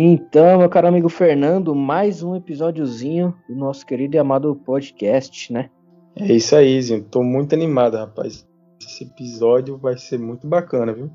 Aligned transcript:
Então, 0.00 0.60
meu 0.60 0.68
caro 0.68 0.86
amigo 0.86 1.08
Fernando, 1.08 1.74
mais 1.74 2.22
um 2.22 2.36
episódiozinho 2.36 3.34
do 3.48 3.56
nosso 3.56 3.84
querido 3.84 4.14
e 4.14 4.18
amado 4.20 4.54
podcast, 4.54 5.52
né? 5.52 5.70
É 6.14 6.34
isso 6.34 6.54
aí, 6.54 6.80
Zinho. 6.80 7.02
Tô 7.02 7.20
muito 7.20 7.52
animado, 7.52 7.96
rapaz. 7.96 8.46
Esse 8.80 9.02
episódio 9.02 9.76
vai 9.76 9.98
ser 9.98 10.20
muito 10.20 10.46
bacana, 10.46 10.92
viu? 10.92 11.10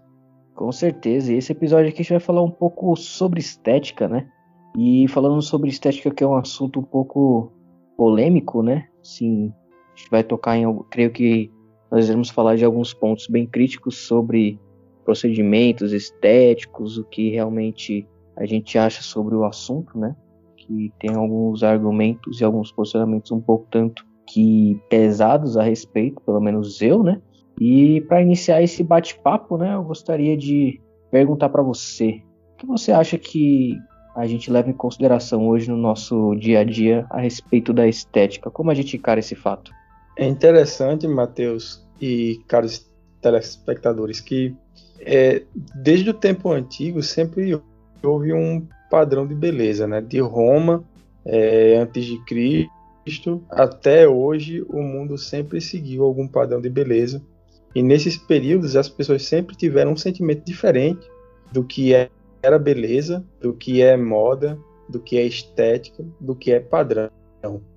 Com 0.53 0.69
certeza. 0.69 1.31
E 1.31 1.37
esse 1.37 1.53
episódio 1.53 1.87
aqui 1.87 2.01
a 2.01 2.03
gente 2.03 2.09
vai 2.11 2.19
falar 2.19 2.41
um 2.41 2.51
pouco 2.51 2.93
sobre 2.97 3.39
estética, 3.39 4.09
né? 4.09 4.27
E 4.77 5.07
falando 5.07 5.41
sobre 5.41 5.69
estética, 5.69 6.11
que 6.11 6.21
é 6.21 6.27
um 6.27 6.35
assunto 6.35 6.81
um 6.81 6.83
pouco 6.83 7.53
polêmico, 7.95 8.61
né? 8.61 8.89
Sim, 9.01 9.53
a 9.93 9.97
gente 9.97 10.09
vai 10.11 10.25
tocar 10.25 10.57
em. 10.57 10.65
Creio 10.91 11.09
que 11.09 11.49
nós 11.89 12.09
vamos 12.09 12.29
falar 12.29 12.57
de 12.57 12.65
alguns 12.65 12.93
pontos 12.93 13.27
bem 13.27 13.47
críticos 13.47 13.95
sobre 13.99 14.59
procedimentos 15.05 15.93
estéticos, 15.93 16.97
o 16.97 17.05
que 17.05 17.29
realmente 17.29 18.05
a 18.35 18.45
gente 18.45 18.77
acha 18.77 19.01
sobre 19.01 19.35
o 19.35 19.45
assunto, 19.45 19.97
né? 19.97 20.15
Que 20.57 20.91
tem 20.99 21.15
alguns 21.15 21.63
argumentos 21.63 22.39
e 22.39 22.43
alguns 22.43 22.71
posicionamentos 22.71 23.31
um 23.31 23.41
pouco 23.41 23.67
tanto 23.69 24.05
que 24.27 24.79
pesados 24.89 25.57
a 25.57 25.63
respeito, 25.63 26.21
pelo 26.21 26.39
menos 26.39 26.81
eu, 26.81 27.03
né? 27.03 27.21
E 27.59 28.01
para 28.01 28.21
iniciar 28.21 28.61
esse 28.61 28.83
bate-papo, 28.83 29.57
né, 29.57 29.75
eu 29.75 29.83
gostaria 29.83 30.35
de 30.35 30.81
perguntar 31.11 31.49
para 31.49 31.61
você, 31.61 32.23
o 32.53 32.57
que 32.57 32.65
você 32.65 32.91
acha 32.91 33.17
que 33.17 33.77
a 34.15 34.25
gente 34.25 34.51
leva 34.51 34.69
em 34.69 34.73
consideração 34.73 35.47
hoje 35.47 35.69
no 35.69 35.77
nosso 35.77 36.35
dia 36.35 36.59
a 36.59 36.63
dia 36.63 37.05
a 37.09 37.19
respeito 37.19 37.73
da 37.73 37.87
estética? 37.87 38.49
Como 38.49 38.71
a 38.71 38.73
gente 38.73 38.97
encara 38.97 39.19
esse 39.19 39.35
fato? 39.35 39.71
É 40.17 40.25
interessante, 40.25 41.07
Matheus 41.07 41.87
e 42.01 42.39
caros 42.47 42.91
telespectadores, 43.21 44.19
que 44.19 44.55
é, 44.99 45.43
desde 45.75 46.09
o 46.09 46.13
tempo 46.13 46.51
antigo 46.51 47.01
sempre 47.01 47.59
houve 48.03 48.33
um 48.33 48.67
padrão 48.89 49.25
de 49.25 49.33
beleza, 49.33 49.87
né? 49.87 50.01
De 50.01 50.19
Roma, 50.19 50.83
é, 51.25 51.77
antes 51.77 52.05
de 52.05 52.17
Cristo, 52.25 53.43
até 53.49 54.07
hoje 54.07 54.61
o 54.69 54.81
mundo 54.81 55.17
sempre 55.17 55.59
seguiu 55.61 56.03
algum 56.03 56.27
padrão 56.27 56.61
de 56.61 56.69
beleza. 56.69 57.21
E 57.73 57.81
nesses 57.81 58.17
períodos 58.17 58.75
as 58.75 58.87
pessoas 58.87 59.23
sempre 59.23 59.55
tiveram 59.55 59.93
um 59.93 59.97
sentimento 59.97 60.45
diferente 60.45 61.09
do 61.51 61.63
que 61.63 61.93
é, 61.93 62.09
era 62.41 62.59
beleza, 62.59 63.25
do 63.41 63.53
que 63.53 63.81
é 63.81 63.97
moda, 63.97 64.59
do 64.87 64.99
que 64.99 65.17
é 65.17 65.25
estética, 65.25 66.05
do 66.19 66.35
que 66.35 66.51
é 66.51 66.59
padrão. 66.59 67.09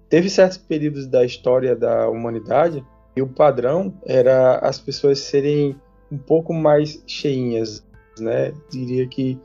Teve 0.08 0.28
certos 0.28 0.58
períodos 0.58 1.06
da 1.06 1.24
história 1.24 1.74
da 1.74 2.08
humanidade 2.08 2.84
e 3.16 3.22
o 3.22 3.26
padrão 3.26 3.94
era 4.04 4.58
as 4.58 4.78
pessoas 4.78 5.18
serem 5.20 5.74
um 6.10 6.18
pouco 6.18 6.52
mais 6.52 7.02
cheinhas, 7.06 7.84
né? 8.18 8.52
Diria 8.70 9.06
que 9.08 9.38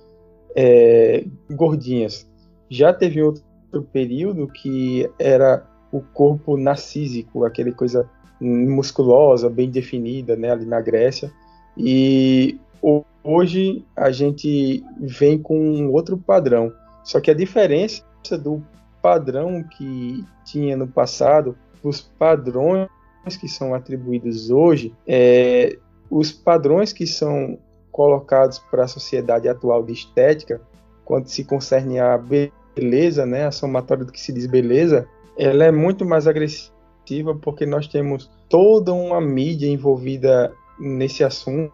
é, 0.56 1.26
gordinhas. 1.50 2.30
Já 2.70 2.94
teve 2.94 3.22
outro 3.22 3.44
período 3.92 4.48
que 4.48 5.10
era 5.20 5.66
o 5.92 6.02
corpo 6.02 6.58
narcísico, 6.58 7.44
aquele 7.44 7.72
coisa 7.72 8.10
musculosa, 8.40 9.50
bem 9.50 9.70
definida, 9.70 10.36
né, 10.36 10.52
ali 10.52 10.66
na 10.66 10.82
Grécia. 10.82 11.32
E 11.78 12.60
hoje 13.24 13.86
a 13.96 14.12
gente 14.12 14.84
vem 15.00 15.38
com 15.38 15.90
outro 15.90 16.18
padrão. 16.18 16.72
Só 17.04 17.20
que 17.20 17.30
a 17.30 17.36
diferença 17.36 18.04
do 18.42 18.64
padrão 19.02 19.64
que 19.64 20.24
tinha 20.46 20.76
no 20.78 20.88
passado, 20.88 21.58
os 21.84 22.02
padrões 22.02 22.88
que 23.40 23.48
são 23.48 23.74
atribuídos 23.74 24.50
hoje, 24.50 24.94
é, 25.08 25.78
os 26.10 26.32
padrões 26.32 26.92
que 26.92 27.06
são 27.06 27.58
colocados 27.92 28.60
para 28.60 28.84
a 28.84 28.88
sociedade 28.88 29.48
atual 29.48 29.84
de 29.84 29.94
estética, 29.94 30.62
quando 31.04 31.28
se 31.28 31.44
concerne 31.44 32.00
a 32.00 32.18
beleza, 32.18 33.26
né, 33.26 33.46
a 33.46 33.52
somatória 33.52 34.06
do 34.06 34.12
que 34.12 34.20
se 34.20 34.32
diz 34.32 34.46
beleza, 34.46 35.08
ela 35.38 35.66
é 35.66 35.72
muito 35.72 36.06
mais 36.06 36.28
agressiva 36.28 37.36
porque 37.42 37.66
nós 37.66 37.88
temos 37.88 38.30
toda 38.48 38.94
uma 38.94 39.20
mídia 39.20 39.68
envolvida 39.68 40.54
nesse 40.80 41.24
assunto 41.24 41.74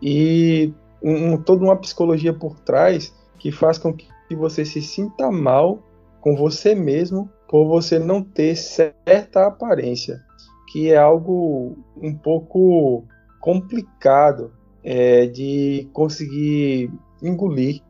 e 0.00 0.72
um, 1.02 1.36
toda 1.36 1.64
uma 1.64 1.76
psicologia 1.76 2.32
por 2.32 2.58
trás 2.60 3.14
que 3.38 3.50
faz 3.50 3.76
com 3.76 3.92
que 3.92 4.08
você 4.34 4.64
se 4.64 4.80
sinta 4.80 5.30
mal 5.30 5.80
com 6.20 6.36
você 6.36 6.74
mesmo 6.74 7.28
por 7.48 7.66
você 7.66 7.98
não 7.98 8.22
ter 8.22 8.56
certa 8.56 9.46
aparência, 9.46 10.22
que 10.70 10.90
é 10.90 10.96
algo 10.96 11.76
um 12.00 12.14
pouco 12.14 13.04
complicado 13.40 14.52
é, 14.84 15.26
de 15.26 15.88
conseguir 15.92 16.90
engolir, 17.22 17.80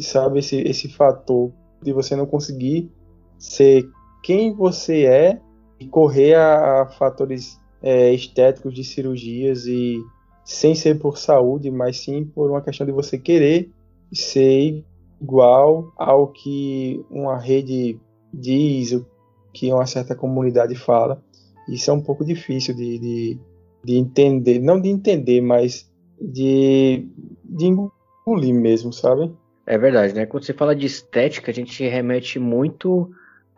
sabe, 0.00 0.40
esse, 0.40 0.56
esse 0.56 0.88
fator 0.88 1.52
de 1.82 1.92
você 1.92 2.16
não 2.16 2.26
conseguir 2.26 2.90
ser 3.38 3.88
quem 4.22 4.52
você 4.54 5.04
é 5.04 5.40
e 5.78 5.86
correr 5.86 6.34
a, 6.34 6.82
a 6.82 6.86
fatores 6.86 7.58
é, 7.82 8.12
estéticos 8.12 8.74
de 8.74 8.82
cirurgias 8.84 9.66
e 9.66 9.98
sem 10.44 10.74
ser 10.74 10.98
por 10.98 11.18
saúde, 11.18 11.70
mas 11.70 11.98
sim 11.98 12.24
por 12.24 12.50
uma 12.50 12.62
questão 12.62 12.86
de 12.86 12.92
você 12.92 13.18
querer 13.18 13.70
ser 14.12 14.84
igual 15.20 15.92
ao 15.96 16.28
que 16.28 17.04
uma 17.10 17.38
rede 17.38 18.00
diz, 18.32 18.92
o 18.92 19.06
que 19.52 19.72
uma 19.72 19.86
certa 19.86 20.14
comunidade 20.14 20.74
fala. 20.74 21.22
Isso 21.68 21.90
é 21.90 21.94
um 21.94 22.00
pouco 22.00 22.24
difícil 22.24 22.74
de, 22.74 22.98
de, 22.98 23.40
de 23.84 23.96
entender, 23.96 24.58
não 24.58 24.80
de 24.80 24.88
entender, 24.88 25.40
mas 25.40 25.90
de, 26.20 27.08
de 27.44 27.66
engolir 27.66 28.54
mesmo, 28.54 28.92
sabe? 28.92 29.32
É 29.66 29.76
verdade, 29.76 30.14
né? 30.14 30.26
Quando 30.26 30.44
você 30.44 30.52
fala 30.52 30.74
de 30.74 30.86
estética, 30.86 31.50
a 31.50 31.54
gente 31.54 31.86
remete 31.86 32.38
muito 32.38 33.10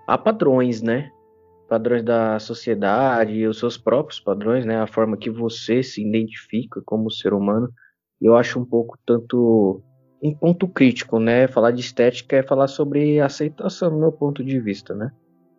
a 0.07 0.19
padrões, 0.19 0.83
né? 0.83 1.11
Padrões 1.69 2.03
da 2.03 2.39
sociedade, 2.41 3.47
os 3.47 3.59
seus 3.59 3.79
próprios 3.79 4.19
padrões, 4.19 4.67
né? 4.67 4.81
A 4.81 4.89
forma 4.89 5.17
que 5.17 5.31
você 5.31 5.83
se 5.83 6.05
identifica 6.05 6.83
como 6.85 7.11
ser 7.11 7.33
humano. 7.33 7.71
Eu 8.21 8.37
acho 8.37 8.59
um 8.59 8.65
pouco 8.65 8.99
tanto 9.07 9.83
um 10.23 10.35
ponto 10.35 10.69
crítico, 10.69 11.19
né? 11.19 11.47
Falar 11.47 11.71
de 11.71 11.81
estética 11.81 12.37
é 12.37 12.43
falar 12.43 12.67
sobre 12.67 13.21
aceitação, 13.21 13.91
no 13.91 14.01
meu 14.01 14.13
ponto 14.13 14.45
de 14.45 14.61
vista, 14.61 14.95
né? 14.95 15.11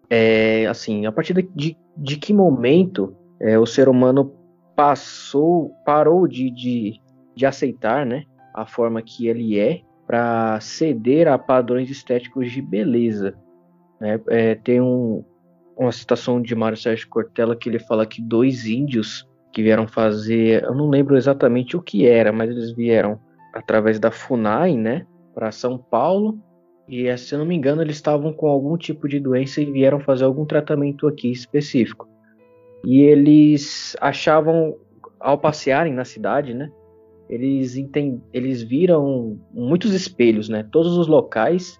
É, 0.09 0.67
assim, 0.67 1.05
a 1.05 1.11
partir 1.11 1.33
de, 1.33 1.77
de 1.97 2.17
que 2.17 2.33
momento 2.33 3.15
é, 3.39 3.57
o 3.57 3.65
ser 3.65 3.87
humano 3.87 4.35
passou, 4.81 5.75
parou 5.85 6.27
de, 6.27 6.49
de, 6.49 6.99
de 7.35 7.45
aceitar 7.45 8.03
né, 8.03 8.23
a 8.51 8.65
forma 8.65 8.99
que 8.99 9.27
ele 9.27 9.59
é 9.59 9.81
para 10.07 10.59
ceder 10.59 11.27
a 11.27 11.37
padrões 11.37 11.87
estéticos 11.87 12.51
de 12.51 12.63
beleza. 12.63 13.35
Né? 13.99 14.19
É, 14.29 14.55
tem 14.55 14.81
um, 14.81 15.23
uma 15.77 15.91
citação 15.91 16.41
de 16.41 16.55
Mário 16.55 16.75
Sérgio 16.75 17.07
Cortella 17.09 17.55
que 17.55 17.69
ele 17.69 17.77
fala 17.77 18.07
que 18.07 18.23
dois 18.23 18.65
índios 18.65 19.29
que 19.53 19.61
vieram 19.61 19.87
fazer, 19.87 20.63
eu 20.63 20.73
não 20.73 20.89
lembro 20.89 21.15
exatamente 21.15 21.77
o 21.77 21.81
que 21.81 22.07
era, 22.07 22.31
mas 22.31 22.49
eles 22.49 22.71
vieram 22.71 23.19
através 23.53 23.99
da 23.99 24.09
FUNAI, 24.09 24.75
né, 24.75 25.05
para 25.35 25.51
São 25.51 25.77
Paulo, 25.77 26.39
e 26.89 27.15
se 27.19 27.35
eu 27.35 27.39
não 27.39 27.45
me 27.45 27.55
engano 27.55 27.83
eles 27.83 27.97
estavam 27.97 28.33
com 28.33 28.47
algum 28.47 28.75
tipo 28.77 29.07
de 29.07 29.19
doença 29.19 29.61
e 29.61 29.71
vieram 29.71 29.99
fazer 29.99 30.23
algum 30.23 30.43
tratamento 30.43 31.07
aqui 31.07 31.31
específico. 31.31 32.10
E 32.83 33.01
eles 33.01 33.95
achavam, 34.01 34.75
ao 35.19 35.37
passearem 35.37 35.93
na 35.93 36.05
cidade, 36.05 36.53
né? 36.53 36.71
Eles, 37.29 37.75
eles 38.33 38.61
viram 38.61 39.39
muitos 39.53 39.93
espelhos, 39.93 40.49
né? 40.49 40.67
Todos 40.71 40.97
os 40.97 41.07
locais 41.07 41.79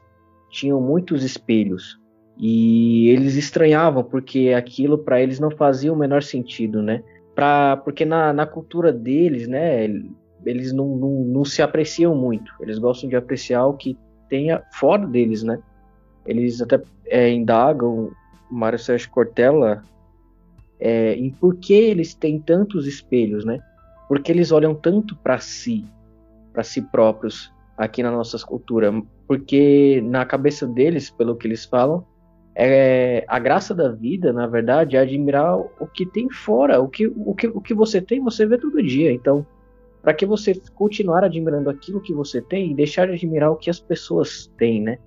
tinham 0.49 0.79
muitos 0.79 1.23
espelhos. 1.23 1.99
E 2.37 3.09
eles 3.09 3.35
estranhavam 3.35 4.03
porque 4.03 4.53
aquilo 4.55 4.97
para 4.97 5.21
eles 5.21 5.39
não 5.39 5.51
fazia 5.51 5.91
o 5.91 5.95
menor 5.95 6.23
sentido, 6.23 6.81
né? 6.81 7.03
Pra... 7.35 7.77
Porque 7.77 8.05
na, 8.05 8.31
na 8.31 8.45
cultura 8.45 8.93
deles, 8.93 9.47
né? 9.47 9.83
Eles 10.45 10.71
não, 10.71 10.95
não, 10.95 11.23
não 11.25 11.45
se 11.45 11.61
apreciam 11.61 12.15
muito. 12.15 12.51
Eles 12.61 12.79
gostam 12.79 13.09
de 13.09 13.15
apreciar 13.15 13.65
o 13.65 13.73
que 13.73 13.97
tenha 14.29 14.63
fora 14.71 15.05
deles, 15.05 15.43
né? 15.43 15.59
Eles 16.25 16.61
até 16.61 16.81
é, 17.07 17.29
indagam, 17.29 18.11
Mário 18.49 18.79
Sérgio 18.79 19.09
Cortella 19.11 19.83
é, 20.81 21.13
em 21.13 21.29
por 21.29 21.55
que 21.57 21.73
eles 21.73 22.15
têm 22.15 22.41
tantos 22.41 22.87
espelhos, 22.87 23.45
né? 23.45 23.59
Porque 24.07 24.31
eles 24.31 24.51
olham 24.51 24.73
tanto 24.73 25.15
para 25.15 25.37
si, 25.37 25.85
para 26.51 26.63
si 26.63 26.81
próprios 26.81 27.53
aqui 27.77 28.01
na 28.01 28.11
nossa 28.11 28.37
cultura, 28.45 28.91
porque 29.27 30.01
na 30.03 30.25
cabeça 30.25 30.67
deles, 30.67 31.09
pelo 31.11 31.35
que 31.35 31.47
eles 31.47 31.65
falam, 31.65 32.05
é 32.55 33.23
a 33.27 33.39
graça 33.39 33.73
da 33.73 33.89
vida, 33.89 34.33
na 34.33 34.47
verdade, 34.47 34.97
é 34.97 34.99
admirar 34.99 35.57
o 35.57 35.87
que 35.87 36.05
tem 36.05 36.29
fora, 36.29 36.81
o 36.81 36.89
que, 36.89 37.07
o 37.07 37.33
que, 37.33 37.47
o 37.47 37.61
que 37.61 37.73
você 37.73 38.01
tem, 38.01 38.21
você 38.21 38.45
vê 38.45 38.57
todo 38.57 38.83
dia. 38.83 39.11
Então, 39.13 39.45
para 40.01 40.13
que 40.13 40.25
você 40.25 40.59
continuar 40.75 41.23
admirando 41.23 41.69
aquilo 41.69 42.01
que 42.01 42.13
você 42.13 42.41
tem 42.41 42.71
e 42.71 42.75
deixar 42.75 43.07
de 43.07 43.13
admirar 43.13 43.51
o 43.51 43.55
que 43.55 43.69
as 43.69 43.79
pessoas 43.79 44.51
têm, 44.57 44.81
né? 44.81 44.97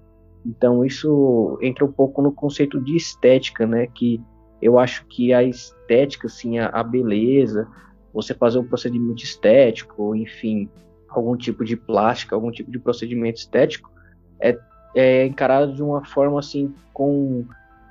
Então, 0.46 0.84
isso 0.84 1.58
entra 1.60 1.84
um 1.84 1.92
pouco 1.92 2.22
no 2.22 2.32
conceito 2.32 2.80
de 2.80 2.96
estética, 2.96 3.66
né? 3.66 3.88
Que 3.88 4.20
eu 4.64 4.78
acho 4.78 5.04
que 5.04 5.30
a 5.34 5.42
estética, 5.42 6.26
assim, 6.26 6.58
a, 6.58 6.68
a 6.68 6.82
beleza, 6.82 7.68
você 8.14 8.32
fazer 8.32 8.58
um 8.58 8.66
procedimento 8.66 9.22
estético, 9.22 10.16
enfim, 10.16 10.70
algum 11.06 11.36
tipo 11.36 11.62
de 11.66 11.76
plástica, 11.76 12.34
algum 12.34 12.50
tipo 12.50 12.70
de 12.70 12.78
procedimento 12.78 13.40
estético, 13.40 13.92
é, 14.40 14.56
é 14.94 15.26
encarado 15.26 15.74
de 15.74 15.82
uma 15.82 16.02
forma 16.02 16.38
assim 16.38 16.72
com 16.94 17.44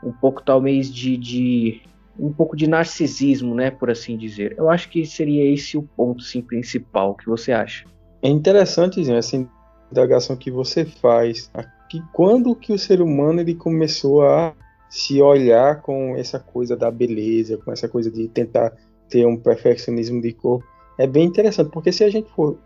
um 0.03 0.11
pouco 0.13 0.41
talvez 0.41 0.91
de, 0.91 1.15
de 1.15 1.81
um 2.17 2.33
pouco 2.33 2.57
de 2.57 2.67
narcisismo, 2.67 3.53
né, 3.53 3.69
por 3.69 3.91
assim 3.91 4.17
dizer. 4.17 4.55
Eu 4.57 4.67
acho 4.67 4.89
que 4.89 5.05
seria 5.05 5.53
esse 5.53 5.77
o 5.77 5.83
ponto 5.83 6.23
sim, 6.23 6.41
principal. 6.41 7.11
O 7.11 7.15
que 7.15 7.27
você 7.27 7.51
acha? 7.51 7.85
É 8.19 8.29
interessante 8.29 8.99
essa 9.11 9.47
indagação 9.91 10.35
que 10.35 10.49
você 10.49 10.85
faz. 10.85 11.51
Aqui, 11.53 12.01
quando 12.11 12.55
que 12.55 12.73
o 12.73 12.79
ser 12.79 12.99
humano 12.99 13.41
ele 13.41 13.53
começou 13.53 14.23
a 14.23 14.55
se 14.93 15.19
olhar 15.19 15.81
com 15.81 16.15
essa 16.15 16.39
coisa 16.39 16.77
da 16.77 16.91
beleza, 16.91 17.57
com 17.57 17.71
essa 17.71 17.89
coisa 17.89 18.11
de 18.11 18.27
tentar 18.27 18.71
ter 19.09 19.25
um 19.25 19.35
perfeccionismo 19.35 20.21
de 20.21 20.33
corpo, 20.33 20.63
é 20.99 21.07
bem 21.07 21.25
interessante, 21.25 21.71
porque 21.71 21.91
se 21.91 22.03
a 22.03 22.11
gente 22.11 22.29
for 22.29 22.59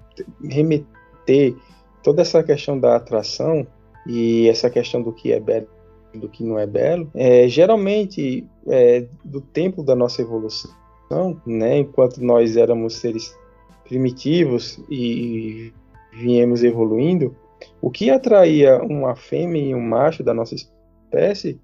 remeter 0.44 1.56
toda 2.04 2.24
essa 2.24 2.44
questão 2.44 2.78
da 2.78 2.98
atração 2.98 3.66
e 4.06 4.46
essa 4.50 4.70
questão 4.70 5.02
do 5.02 5.14
que 5.14 5.32
é 5.32 5.40
belo 5.40 5.70
do 6.14 6.28
que 6.28 6.44
não 6.44 6.60
é 6.60 6.68
belo, 6.68 7.10
é, 7.16 7.48
geralmente 7.48 8.46
é, 8.68 9.06
do 9.24 9.40
tempo 9.40 9.82
da 9.82 9.96
nossa 9.96 10.22
evolução, 10.22 10.76
né, 11.46 11.78
enquanto 11.78 12.18
nós 12.18 12.58
éramos 12.58 12.96
seres 12.96 13.38
primitivos 13.86 14.82
e 14.90 15.72
viemos 16.12 16.62
evoluindo, 16.62 17.34
o 17.82 17.90
que 17.90 18.10
atraía 18.10 18.82
uma 18.82 19.16
fêmea 19.16 19.62
e 19.62 19.76
um 19.76 19.82
macho 19.82 20.24
da 20.24 20.34
nossa 20.34 20.56
espécie 20.56 21.60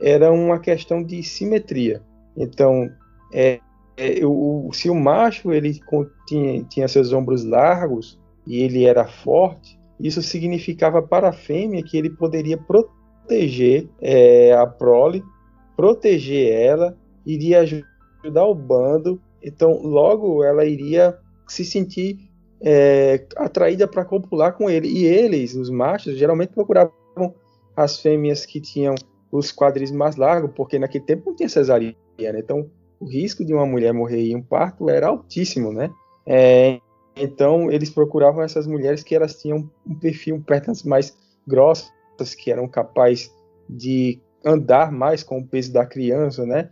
era 0.00 0.32
uma 0.32 0.58
questão 0.58 1.02
de 1.02 1.22
simetria. 1.22 2.02
Então, 2.36 2.90
é, 3.32 3.60
é, 3.96 4.24
o, 4.24 4.70
se 4.72 4.90
o 4.90 4.94
macho 4.94 5.52
ele 5.52 5.80
tinha, 6.26 6.62
tinha 6.64 6.88
seus 6.88 7.12
ombros 7.12 7.44
largos 7.44 8.18
e 8.46 8.60
ele 8.62 8.84
era 8.84 9.06
forte, 9.06 9.78
isso 9.98 10.20
significava 10.22 11.00
para 11.00 11.28
a 11.28 11.32
fêmea 11.32 11.82
que 11.82 11.96
ele 11.96 12.10
poderia 12.10 12.58
proteger 12.58 13.88
é, 14.00 14.52
a 14.52 14.66
prole, 14.66 15.22
proteger 15.76 16.52
ela, 16.52 16.96
iria 17.24 17.60
ajudar 17.60 18.44
o 18.44 18.54
bando, 18.54 19.20
então 19.42 19.80
logo 19.82 20.42
ela 20.42 20.64
iria 20.64 21.16
se 21.46 21.64
sentir 21.64 22.18
é, 22.60 23.26
atraída 23.36 23.86
para 23.86 24.04
copular 24.04 24.54
com 24.54 24.68
ele. 24.68 24.88
E 24.88 25.04
eles, 25.04 25.54
os 25.54 25.70
machos, 25.70 26.16
geralmente 26.16 26.52
procuravam 26.52 26.92
as 27.76 28.00
fêmeas 28.00 28.46
que 28.46 28.60
tinham 28.60 28.94
os 29.38 29.52
quadris 29.52 29.90
mais 29.90 30.16
largos, 30.16 30.52
porque 30.54 30.78
naquele 30.78 31.04
tempo 31.04 31.30
não 31.30 31.36
tinha 31.36 31.48
cesárea, 31.48 31.94
né? 32.18 32.38
então 32.38 32.70
o 33.00 33.06
risco 33.06 33.44
de 33.44 33.52
uma 33.52 33.66
mulher 33.66 33.92
morrer 33.92 34.30
em 34.30 34.36
um 34.36 34.42
parto 34.42 34.88
era 34.88 35.08
altíssimo, 35.08 35.72
né? 35.72 35.90
É, 36.26 36.78
então 37.16 37.70
eles 37.70 37.90
procuravam 37.90 38.42
essas 38.42 38.66
mulheres 38.66 39.02
que 39.02 39.14
elas 39.14 39.34
tinham 39.34 39.68
um 39.86 39.94
perfil 39.94 40.40
pernas 40.40 40.82
mais 40.84 41.16
grossas, 41.46 41.90
que 42.38 42.50
eram 42.50 42.68
capazes 42.68 43.30
de 43.68 44.20
andar 44.44 44.92
mais 44.92 45.22
com 45.22 45.38
o 45.38 45.46
peso 45.46 45.72
da 45.72 45.84
criança, 45.84 46.46
né? 46.46 46.70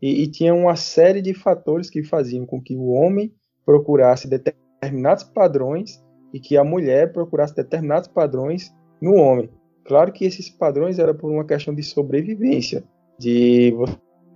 E, 0.00 0.22
e 0.22 0.26
tinha 0.26 0.54
uma 0.54 0.76
série 0.76 1.20
de 1.20 1.34
fatores 1.34 1.90
que 1.90 2.02
faziam 2.02 2.46
com 2.46 2.60
que 2.60 2.74
o 2.74 2.88
homem 2.88 3.32
procurasse 3.64 4.26
determinados 4.26 5.24
padrões 5.24 6.02
e 6.32 6.40
que 6.40 6.56
a 6.56 6.64
mulher 6.64 7.12
procurasse 7.12 7.54
determinados 7.54 8.08
padrões 8.08 8.74
no 9.00 9.14
homem. 9.14 9.50
Claro 9.84 10.12
que 10.12 10.24
esses 10.24 10.48
padrões 10.48 10.98
eram 10.98 11.14
por 11.14 11.30
uma 11.30 11.44
questão 11.44 11.74
de 11.74 11.82
sobrevivência, 11.82 12.84
de 13.18 13.74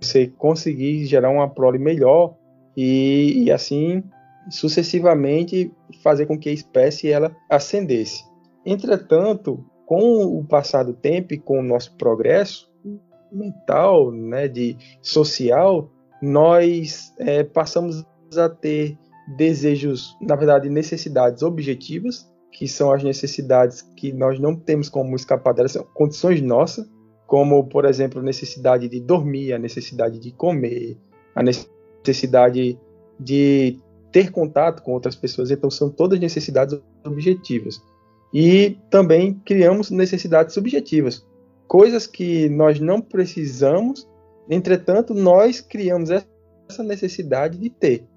você 0.01 0.27
conseguir 0.27 1.05
gerar 1.05 1.29
uma 1.29 1.49
prole 1.49 1.79
melhor 1.79 2.35
e, 2.75 3.43
e 3.43 3.51
assim 3.51 4.03
sucessivamente 4.49 5.71
fazer 6.03 6.25
com 6.25 6.37
que 6.37 6.49
a 6.49 6.53
espécie 6.53 7.11
ela 7.11 7.35
ascendesse. 7.49 8.23
Entretanto, 8.65 9.65
com 9.85 10.23
o 10.37 10.43
passar 10.43 10.83
do 10.83 10.93
tempo 10.93 11.33
e 11.33 11.39
com 11.39 11.59
o 11.59 11.63
nosso 11.63 11.95
progresso 11.95 12.69
mental, 13.31 14.11
né, 14.11 14.47
de 14.47 14.77
social, 15.01 15.89
nós 16.21 17.13
é, 17.19 17.43
passamos 17.43 18.05
a 18.37 18.49
ter 18.49 18.97
desejos, 19.37 20.15
na 20.21 20.35
verdade, 20.35 20.69
necessidades 20.69 21.43
objetivas, 21.43 22.31
que 22.55 22.69
são 22.69 22.93
as 22.93 23.03
necessidades 23.03 23.81
que 23.97 24.13
nós 24.13 24.39
não 24.39 24.55
temos 24.55 24.87
como 24.87 25.13
escapar 25.13 25.53
delas, 25.53 25.73
são 25.73 25.85
condições 25.93 26.41
nossas, 26.41 26.89
como, 27.27 27.67
por 27.67 27.83
exemplo, 27.83 28.21
a 28.21 28.23
necessidade 28.23 28.87
de 28.87 29.01
dormir, 29.01 29.51
a 29.51 29.59
necessidade 29.59 30.17
de 30.19 30.31
comer, 30.31 30.97
a 31.35 31.43
necessidade 31.43 32.79
de 33.19 33.77
ter 34.09 34.31
contato 34.31 34.81
com 34.83 34.93
outras 34.93 35.17
pessoas. 35.17 35.51
Então, 35.51 35.69
são 35.69 35.89
todas 35.89 36.17
necessidades 36.17 36.79
objetivas. 37.05 37.83
E 38.33 38.77
também 38.89 39.33
criamos 39.45 39.91
necessidades 39.91 40.53
subjetivas, 40.53 41.27
coisas 41.67 42.07
que 42.07 42.47
nós 42.47 42.79
não 42.79 43.01
precisamos, 43.01 44.07
entretanto, 44.49 45.13
nós 45.13 45.59
criamos 45.59 46.09
essa 46.09 46.83
necessidade 46.83 47.57
de 47.57 47.69
ter. 47.69 48.07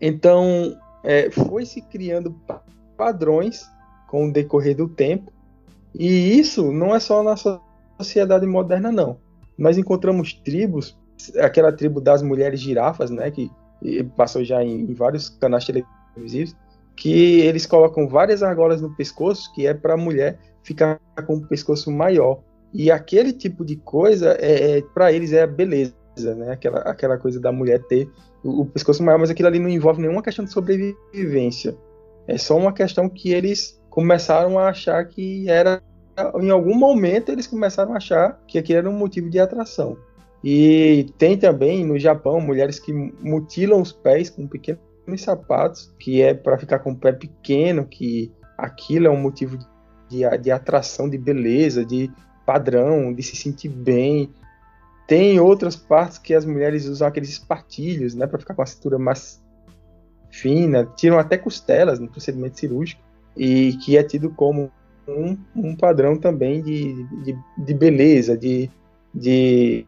Então, 0.00 0.76
é, 1.04 1.30
foi 1.30 1.64
se 1.64 1.80
criando 1.82 2.34
padrões 2.96 3.64
com 4.08 4.28
o 4.28 4.32
decorrer 4.32 4.76
do 4.76 4.88
tempo, 4.88 5.32
e 5.98 6.38
isso 6.38 6.70
não 6.72 6.94
é 6.94 7.00
só 7.00 7.22
na 7.22 7.34
sociedade 7.98 8.46
moderna, 8.46 8.92
não. 8.92 9.18
Nós 9.56 9.78
encontramos 9.78 10.34
tribos, 10.34 10.96
aquela 11.38 11.72
tribo 11.72 12.00
das 12.00 12.22
mulheres 12.22 12.60
girafas, 12.60 13.10
né, 13.10 13.30
que 13.30 13.50
passou 14.16 14.44
já 14.44 14.62
em, 14.62 14.82
em 14.82 14.94
vários 14.94 15.30
canais 15.30 15.64
televisivos, 15.64 16.54
que 16.94 17.40
eles 17.40 17.66
colocam 17.66 18.08
várias 18.08 18.42
argolas 18.42 18.80
no 18.80 18.94
pescoço, 18.94 19.52
que 19.54 19.66
é 19.66 19.74
para 19.74 19.94
a 19.94 19.98
mulher 19.98 20.38
ficar 20.62 20.98
com 21.26 21.34
o 21.34 21.46
pescoço 21.46 21.90
maior. 21.90 22.40
E 22.72 22.90
aquele 22.90 23.32
tipo 23.32 23.64
de 23.64 23.76
coisa, 23.76 24.36
é, 24.40 24.78
é 24.78 24.82
para 24.82 25.12
eles, 25.12 25.32
é 25.32 25.42
a 25.42 25.46
beleza, 25.46 25.94
né? 26.36 26.52
Aquela, 26.52 26.78
aquela 26.80 27.18
coisa 27.18 27.38
da 27.38 27.52
mulher 27.52 27.82
ter 27.84 28.08
o, 28.42 28.62
o, 28.62 28.66
pescoço 28.66 29.02
maior, 29.02 29.18
mas 29.18 29.30
aquilo 29.30 29.48
ali 29.48 29.58
não 29.58 29.68
envolve 29.68 30.00
nenhuma 30.00 30.22
questão 30.22 30.44
de 30.44 30.50
sobrevivência. 30.50 31.76
É 32.26 32.36
só 32.36 32.56
uma 32.56 32.72
questão 32.72 33.08
que 33.08 33.32
eles 33.32 33.80
começaram 33.96 34.58
a 34.58 34.68
achar 34.68 35.02
que 35.06 35.48
era. 35.48 35.82
Em 36.38 36.50
algum 36.50 36.74
momento 36.74 37.32
eles 37.32 37.46
começaram 37.46 37.94
a 37.94 37.96
achar 37.96 38.38
que 38.46 38.58
aquilo 38.58 38.78
era 38.80 38.90
um 38.90 38.98
motivo 38.98 39.30
de 39.30 39.40
atração. 39.40 39.96
E 40.44 41.10
tem 41.16 41.38
também 41.38 41.82
no 41.82 41.98
Japão 41.98 42.38
mulheres 42.38 42.78
que 42.78 42.92
mutilam 42.92 43.80
os 43.80 43.92
pés 43.92 44.28
com 44.28 44.46
pequenos 44.46 44.82
sapatos, 45.16 45.94
que 45.98 46.20
é 46.20 46.34
para 46.34 46.58
ficar 46.58 46.80
com 46.80 46.92
o 46.92 46.96
pé 46.96 47.10
pequeno, 47.12 47.86
que 47.86 48.30
aquilo 48.58 49.06
é 49.06 49.10
um 49.10 49.16
motivo 49.16 49.58
de, 50.10 50.28
de 50.42 50.50
atração, 50.50 51.08
de 51.08 51.16
beleza, 51.16 51.82
de 51.82 52.10
padrão, 52.44 53.14
de 53.14 53.22
se 53.22 53.34
sentir 53.34 53.70
bem. 53.70 54.30
Tem 55.06 55.40
outras 55.40 55.74
partes 55.74 56.18
que 56.18 56.34
as 56.34 56.44
mulheres 56.44 56.84
usam 56.84 57.08
aqueles 57.08 57.30
espartilhos, 57.30 58.14
né, 58.14 58.26
para 58.26 58.38
ficar 58.38 58.54
com 58.54 58.62
a 58.62 58.66
cintura 58.66 58.98
mais 58.98 59.42
fina, 60.30 60.84
tiram 60.96 61.18
até 61.18 61.38
costelas 61.38 61.98
no 61.98 62.08
procedimento 62.08 62.58
cirúrgico, 62.58 63.05
e 63.36 63.76
que 63.78 63.96
é 63.96 64.02
tido 64.02 64.30
como 64.30 64.70
um, 65.06 65.36
um 65.54 65.76
padrão 65.76 66.16
também 66.16 66.62
de, 66.62 67.04
de, 67.22 67.38
de 67.58 67.74
beleza, 67.74 68.36
de, 68.36 68.70
de, 69.14 69.86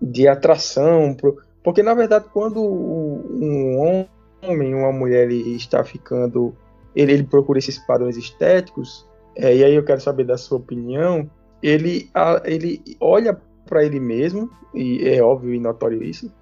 de 0.00 0.28
atração, 0.28 1.14
pro, 1.14 1.36
porque 1.62 1.82
na 1.82 1.94
verdade 1.94 2.26
quando 2.32 2.62
um 2.62 4.06
homem, 4.42 4.74
uma 4.74 4.92
mulher 4.92 5.30
está 5.30 5.84
ficando, 5.84 6.54
ele, 6.94 7.12
ele 7.12 7.24
procura 7.24 7.58
esses 7.58 7.78
padrões 7.78 8.16
estéticos, 8.16 9.06
é, 9.36 9.54
e 9.54 9.64
aí 9.64 9.74
eu 9.74 9.84
quero 9.84 10.00
saber 10.00 10.24
da 10.24 10.38
sua 10.38 10.58
opinião, 10.58 11.28
ele, 11.62 12.08
a, 12.14 12.40
ele 12.44 12.82
olha 13.00 13.38
para 13.66 13.84
ele 13.84 14.00
mesmo, 14.00 14.50
e 14.74 15.06
é 15.06 15.22
óbvio 15.22 15.54
e 15.54 15.60
notório 15.60 16.02
isso, 16.02 16.32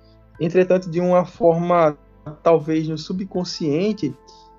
entretanto, 0.40 0.88
de 0.90 1.00
uma 1.00 1.25
forma, 1.25 1.99
talvez 2.42 2.87
no 2.88 2.97
subconsciente, 2.97 4.14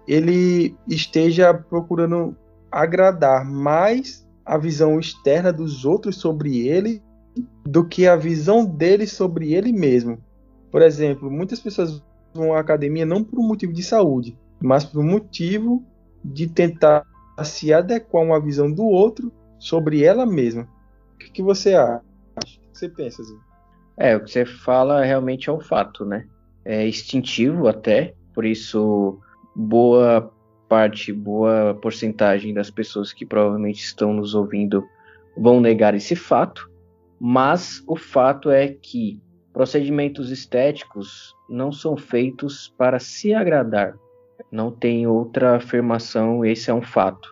ele 0.09 0.75
esteja 0.87 1.53
procurando 1.53 2.35
agradar 2.71 3.45
mais 3.45 4.27
a 4.43 4.57
visão 4.57 4.99
externa 4.99 5.53
dos 5.53 5.85
outros 5.85 6.15
sobre 6.17 6.67
ele 6.67 6.99
do 7.63 7.87
que 7.87 8.07
a 8.07 8.15
visão 8.15 8.65
dele 8.65 9.05
sobre 9.05 9.53
ele 9.53 9.71
mesmo. 9.71 10.17
Por 10.71 10.81
exemplo, 10.81 11.29
muitas 11.29 11.59
pessoas 11.59 12.03
vão 12.33 12.53
à 12.53 12.59
academia 12.59 13.05
não 13.05 13.23
por 13.23 13.39
um 13.39 13.47
motivo 13.47 13.71
de 13.71 13.83
saúde, 13.83 14.35
mas 14.59 14.83
por 14.83 14.99
um 14.99 15.07
motivo 15.07 15.85
de 16.25 16.47
tentar 16.47 17.05
se 17.43 17.71
adequar 17.71 18.23
a 18.23 18.25
uma 18.25 18.41
visão 18.41 18.71
do 18.71 18.85
outro 18.85 19.31
sobre 19.59 20.03
ela 20.03 20.25
mesma. 20.25 20.67
O 21.13 21.17
que, 21.31 21.43
você 21.43 21.75
acha? 21.75 22.01
O 22.35 22.39
que 22.39 22.59
você 22.73 22.89
pensa, 22.89 23.21
Zinho? 23.21 23.39
É, 23.95 24.15
o 24.15 24.23
que 24.23 24.31
você 24.31 24.43
fala 24.43 25.05
realmente 25.05 25.49
é 25.49 25.53
um 25.53 25.59
fato, 25.59 26.03
né? 26.03 26.25
É 26.65 26.87
instintivo 26.87 27.67
até, 27.67 28.15
por 28.33 28.43
isso 28.43 29.19
boa 29.59 30.31
parte, 30.69 31.11
boa 31.11 31.77
porcentagem 31.81 32.53
das 32.53 32.69
pessoas 32.69 33.11
que 33.11 33.25
provavelmente 33.25 33.83
estão 33.83 34.13
nos 34.13 34.33
ouvindo 34.33 34.87
vão 35.37 35.59
negar 35.59 35.93
esse 35.93 36.15
fato, 36.15 36.71
mas 37.19 37.83
o 37.85 37.97
fato 37.97 38.49
é 38.49 38.69
que 38.69 39.21
procedimentos 39.51 40.31
estéticos 40.31 41.35
não 41.49 41.73
são 41.73 41.97
feitos 41.97 42.73
para 42.77 42.99
se 42.99 43.33
agradar. 43.33 43.95
Não 44.49 44.71
tem 44.71 45.05
outra 45.05 45.57
afirmação, 45.57 46.45
esse 46.45 46.71
é 46.71 46.73
um 46.73 46.81
fato. 46.81 47.29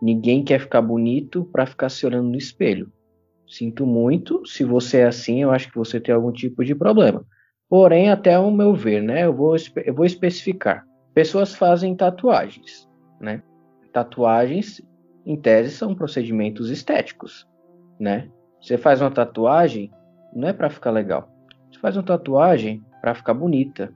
Ninguém 0.00 0.42
quer 0.42 0.60
ficar 0.60 0.80
bonito 0.80 1.44
para 1.52 1.66
ficar 1.66 1.90
se 1.90 2.06
olhando 2.06 2.30
no 2.30 2.38
espelho. 2.38 2.90
Sinto 3.46 3.84
muito, 3.84 4.46
se 4.46 4.64
você 4.64 4.98
é 4.98 5.06
assim, 5.06 5.42
eu 5.42 5.50
acho 5.50 5.70
que 5.70 5.76
você 5.76 6.00
tem 6.00 6.14
algum 6.14 6.32
tipo 6.32 6.64
de 6.64 6.74
problema. 6.74 7.22
Porém, 7.68 8.10
até 8.10 8.38
o 8.38 8.50
meu 8.50 8.74
ver, 8.74 9.02
né, 9.02 9.26
eu 9.26 9.34
vou, 9.34 9.56
eu 9.84 9.94
vou 9.94 10.06
especificar. 10.06 10.86
Pessoas 11.16 11.54
fazem 11.54 11.96
tatuagens, 11.96 12.86
né? 13.18 13.42
Tatuagens, 13.90 14.82
em 15.24 15.34
tese, 15.34 15.70
são 15.70 15.94
procedimentos 15.94 16.68
estéticos, 16.68 17.48
né? 17.98 18.28
Você 18.60 18.76
faz 18.76 19.00
uma 19.00 19.10
tatuagem, 19.10 19.90
não 20.34 20.48
é 20.48 20.52
para 20.52 20.68
ficar 20.68 20.90
legal. 20.90 21.26
Você 21.72 21.80
faz 21.80 21.96
uma 21.96 22.02
tatuagem 22.02 22.84
para 23.00 23.14
ficar 23.14 23.32
bonita. 23.32 23.90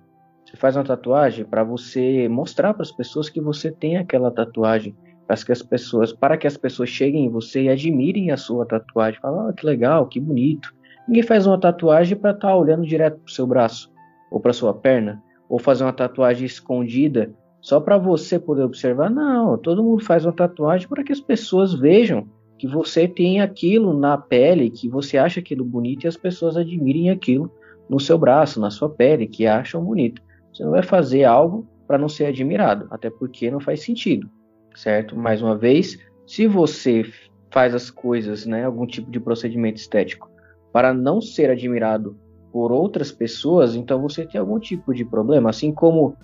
Você 0.47 0.57
faz 0.57 0.77
uma 0.77 0.85
tatuagem 0.85 1.45
para 1.45 1.63
você 1.63 2.27
mostrar 2.27 2.73
para 2.73 2.85
as 2.85 2.91
pessoas 2.91 3.29
que 3.29 3.39
você 3.39 3.71
tem 3.71 3.99
aquela 3.99 4.31
tatuagem 4.31 4.97
para 5.27 5.37
que 5.37 5.53
as 5.53 5.61
pessoas, 5.61 6.15
para 6.15 6.39
que 6.39 6.47
as 6.47 6.57
pessoas 6.57 6.89
cheguem 6.89 7.27
em 7.27 7.31
você 7.31 7.65
e 7.65 7.69
admirem 7.69 8.31
a 8.31 8.39
sua 8.39 8.65
tatuagem, 8.65 9.21
falam, 9.21 9.51
oh, 9.51 9.53
que 9.53 9.67
legal, 9.67 10.07
que 10.07 10.19
bonito. 10.19 10.75
Ninguém 11.07 11.23
faz 11.23 11.47
uma 11.47 11.61
tatuagem 11.61 12.17
para 12.17 12.31
estar 12.31 12.49
tá 12.49 12.57
olhando 12.57 12.87
direto 12.87 13.19
para 13.19 13.29
o 13.29 13.31
seu 13.31 13.47
braço 13.47 13.93
ou 14.31 14.41
para 14.41 14.55
sua 14.55 14.73
perna, 14.73 15.23
ou 15.51 15.59
fazer 15.59 15.85
uma 15.85 15.93
tatuagem 15.93 16.47
escondida 16.47 17.31
só 17.61 17.79
para 17.79 17.99
você 17.99 18.39
poder 18.39 18.63
observar. 18.63 19.11
Não, 19.11 19.59
todo 19.59 19.85
mundo 19.85 20.03
faz 20.03 20.25
uma 20.25 20.33
tatuagem 20.33 20.89
para 20.89 21.05
que 21.05 21.13
as 21.13 21.21
pessoas 21.21 21.75
vejam 21.75 22.27
que 22.59 22.67
você 22.67 23.07
tem 23.07 23.43
aquilo 23.43 23.93
na 23.93 24.17
pele, 24.17 24.71
que 24.71 24.89
você 24.89 25.19
acha 25.19 25.41
aquilo 25.41 25.65
bonito 25.65 26.05
e 26.05 26.09
as 26.09 26.17
pessoas 26.17 26.57
admirem 26.57 27.11
aquilo 27.11 27.53
no 27.89 28.01
seu 28.01 28.17
braço, 28.17 28.61
na 28.61 28.71
sua 28.71 28.89
pele, 28.89 29.27
que 29.27 29.47
acham 29.47 29.85
bonito. 29.85 30.23
Você 30.55 30.65
não 30.65 30.71
vai 30.71 30.83
fazer 30.83 31.25
algo 31.25 31.67
para 31.87 31.99
não 31.99 32.09
ser 32.09 32.27
admirado, 32.27 32.87
até 32.91 33.11
porque 33.11 33.51
não 33.51 33.61
faz 33.61 33.83
sentido 33.83 34.31
certo? 34.75 35.17
Mais 35.17 35.43
uma 35.43 35.57
vez, 35.57 35.99
se 36.27 36.47
você 36.47 37.05
faz 37.51 37.75
as 37.75 37.91
coisas, 37.91 38.47
né, 38.47 38.65
algum 38.65 38.87
tipo 38.87 39.11
de 39.11 39.21
procedimento 39.21 39.81
estético, 39.81 40.31
para 40.73 40.95
não 40.95 41.21
ser 41.21 41.51
admirado 41.51 42.17
por 42.53 42.73
outras 42.73 43.13
pessoas, 43.13 43.75
então 43.75 44.01
você 44.01 44.27
tem 44.27 44.41
algum 44.41 44.59
tipo 44.59 44.95
de 44.95 45.05
problema. 45.05 45.51
Assim 45.51 45.73
como 45.73 46.17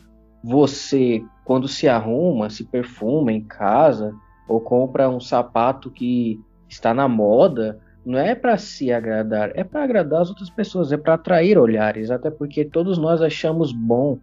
você, 0.42 1.22
quando 1.44 1.68
se 1.68 1.88
arruma, 1.88 2.50
se 2.50 2.64
perfuma 2.64 3.32
em 3.32 3.42
casa, 3.42 4.14
ou 4.48 4.60
compra 4.60 5.08
um 5.08 5.20
sapato 5.20 5.90
que 5.90 6.40
está 6.68 6.94
na 6.94 7.08
moda, 7.08 7.78
não 8.04 8.18
é 8.18 8.34
para 8.34 8.56
se 8.56 8.92
agradar, 8.92 9.50
é 9.54 9.64
para 9.64 9.82
agradar 9.82 10.22
as 10.22 10.28
outras 10.28 10.50
pessoas, 10.50 10.92
é 10.92 10.96
para 10.96 11.14
atrair 11.14 11.58
olhares, 11.58 12.10
até 12.10 12.30
porque 12.30 12.64
todos 12.64 12.98
nós 12.98 13.20
achamos 13.20 13.72
bom 13.72 14.18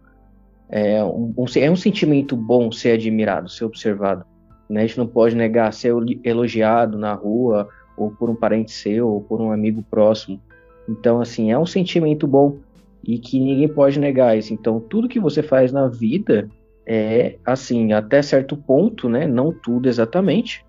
é 0.68 1.04
um, 1.04 1.32
é 1.56 1.70
um 1.70 1.76
sentimento 1.76 2.36
bom 2.36 2.72
ser 2.72 2.92
admirado, 2.92 3.48
ser 3.48 3.64
observado. 3.64 4.24
Né? 4.68 4.82
A 4.82 4.86
gente 4.86 4.98
não 4.98 5.06
pode 5.06 5.36
negar 5.36 5.72
ser 5.72 5.94
elogiado 6.24 6.98
na 6.98 7.12
rua, 7.12 7.68
ou 7.96 8.10
por 8.10 8.28
um 8.28 8.34
parente 8.34 8.72
seu, 8.72 9.08
ou 9.08 9.20
por 9.20 9.40
um 9.40 9.52
amigo 9.52 9.84
próximo. 9.88 10.40
Então, 10.88 11.20
assim, 11.20 11.50
é 11.50 11.58
um 11.58 11.66
sentimento 11.66 12.26
bom 12.26 12.58
e 13.02 13.18
que 13.18 13.38
ninguém 13.38 13.68
pode 13.68 13.98
negar 13.98 14.36
isso. 14.36 14.52
Então, 14.52 14.80
tudo 14.80 15.08
que 15.08 15.20
você 15.20 15.42
faz 15.42 15.72
na 15.72 15.88
vida 15.88 16.48
é, 16.86 17.38
assim, 17.44 17.92
até 17.92 18.20
certo 18.22 18.56
ponto, 18.56 19.08
né? 19.08 19.26
Não 19.26 19.52
tudo 19.52 19.88
exatamente, 19.88 20.64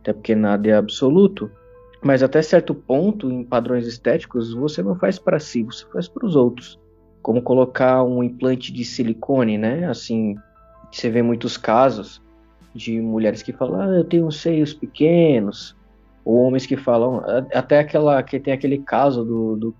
até 0.00 0.12
porque 0.12 0.34
nada 0.34 0.68
é 0.68 0.74
absoluto, 0.74 1.50
mas 2.02 2.22
até 2.22 2.42
certo 2.42 2.74
ponto, 2.74 3.30
em 3.30 3.44
padrões 3.44 3.86
estéticos, 3.86 4.52
você 4.52 4.82
não 4.82 4.96
faz 4.96 5.18
para 5.18 5.38
si, 5.38 5.62
você 5.62 5.84
faz 5.92 6.08
para 6.08 6.26
os 6.26 6.34
outros 6.34 6.78
como 7.22 7.42
colocar 7.42 8.02
um 8.02 8.22
implante 8.22 8.72
de 8.72 8.84
silicone, 8.84 9.58
né? 9.58 9.86
Assim, 9.86 10.34
você 10.90 11.10
vê 11.10 11.22
muitos 11.22 11.56
casos 11.56 12.22
de 12.74 13.00
mulheres 13.00 13.42
que 13.42 13.52
falam, 13.52 13.80
ah, 13.80 13.96
eu 13.96 14.04
tenho 14.04 14.30
seios 14.30 14.72
pequenos, 14.72 15.76
ou 16.24 16.36
homens 16.36 16.66
que 16.66 16.76
falam, 16.76 17.22
até 17.52 17.78
aquela 17.78 18.22
que 18.22 18.38
tem 18.38 18.52
aquele 18.52 18.78
caso 18.78 19.24
do, 19.24 19.56
do, 19.56 19.74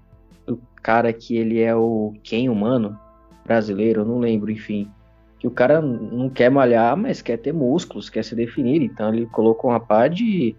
do 0.47 0.61
cara 0.83 1.13
que 1.13 1.37
ele 1.37 1.61
é 1.61 1.75
o 1.75 2.15
quem 2.23 2.49
humano 2.49 2.99
brasileiro, 3.45 4.05
não 4.05 4.19
lembro, 4.19 4.51
enfim, 4.51 4.91
que 5.39 5.47
o 5.47 5.51
cara 5.51 5.81
não 5.81 6.29
quer 6.29 6.51
malhar, 6.51 6.97
mas 6.97 7.23
quer 7.23 7.37
ter 7.37 7.53
músculos, 7.53 8.09
quer 8.09 8.25
se 8.25 8.35
definir, 8.35 8.83
então 8.83 9.13
ele 9.13 9.27
colocou 9.27 9.71
uma 9.71 9.81
pá 9.81 10.09
de 10.09 10.55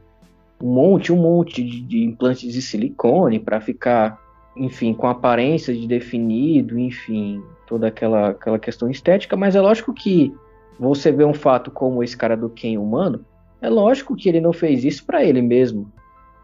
um 0.61 0.73
monte, 0.73 1.11
um 1.11 1.17
monte 1.17 1.63
de, 1.63 1.81
de 1.81 2.03
implantes 2.03 2.51
de 2.51 2.61
silicone 2.61 3.39
para 3.39 3.59
ficar 3.59 4.19
enfim, 4.55 4.93
com 4.93 5.07
aparência 5.07 5.73
de 5.73 5.87
definido, 5.87 6.77
enfim, 6.77 7.41
toda 7.65 7.87
aquela, 7.87 8.29
aquela 8.29 8.59
questão 8.59 8.89
estética, 8.89 9.35
mas 9.35 9.55
é 9.55 9.61
lógico 9.61 9.93
que 9.93 10.33
você 10.79 11.11
vê 11.11 11.23
um 11.23 11.33
fato 11.33 11.71
como 11.71 12.03
esse 12.03 12.17
cara 12.17 12.35
do 12.35 12.49
Ken 12.49 12.77
humano, 12.77 13.25
é 13.61 13.69
lógico 13.69 14.15
que 14.15 14.27
ele 14.27 14.41
não 14.41 14.51
fez 14.51 14.83
isso 14.83 15.05
para 15.05 15.23
ele 15.23 15.41
mesmo. 15.41 15.91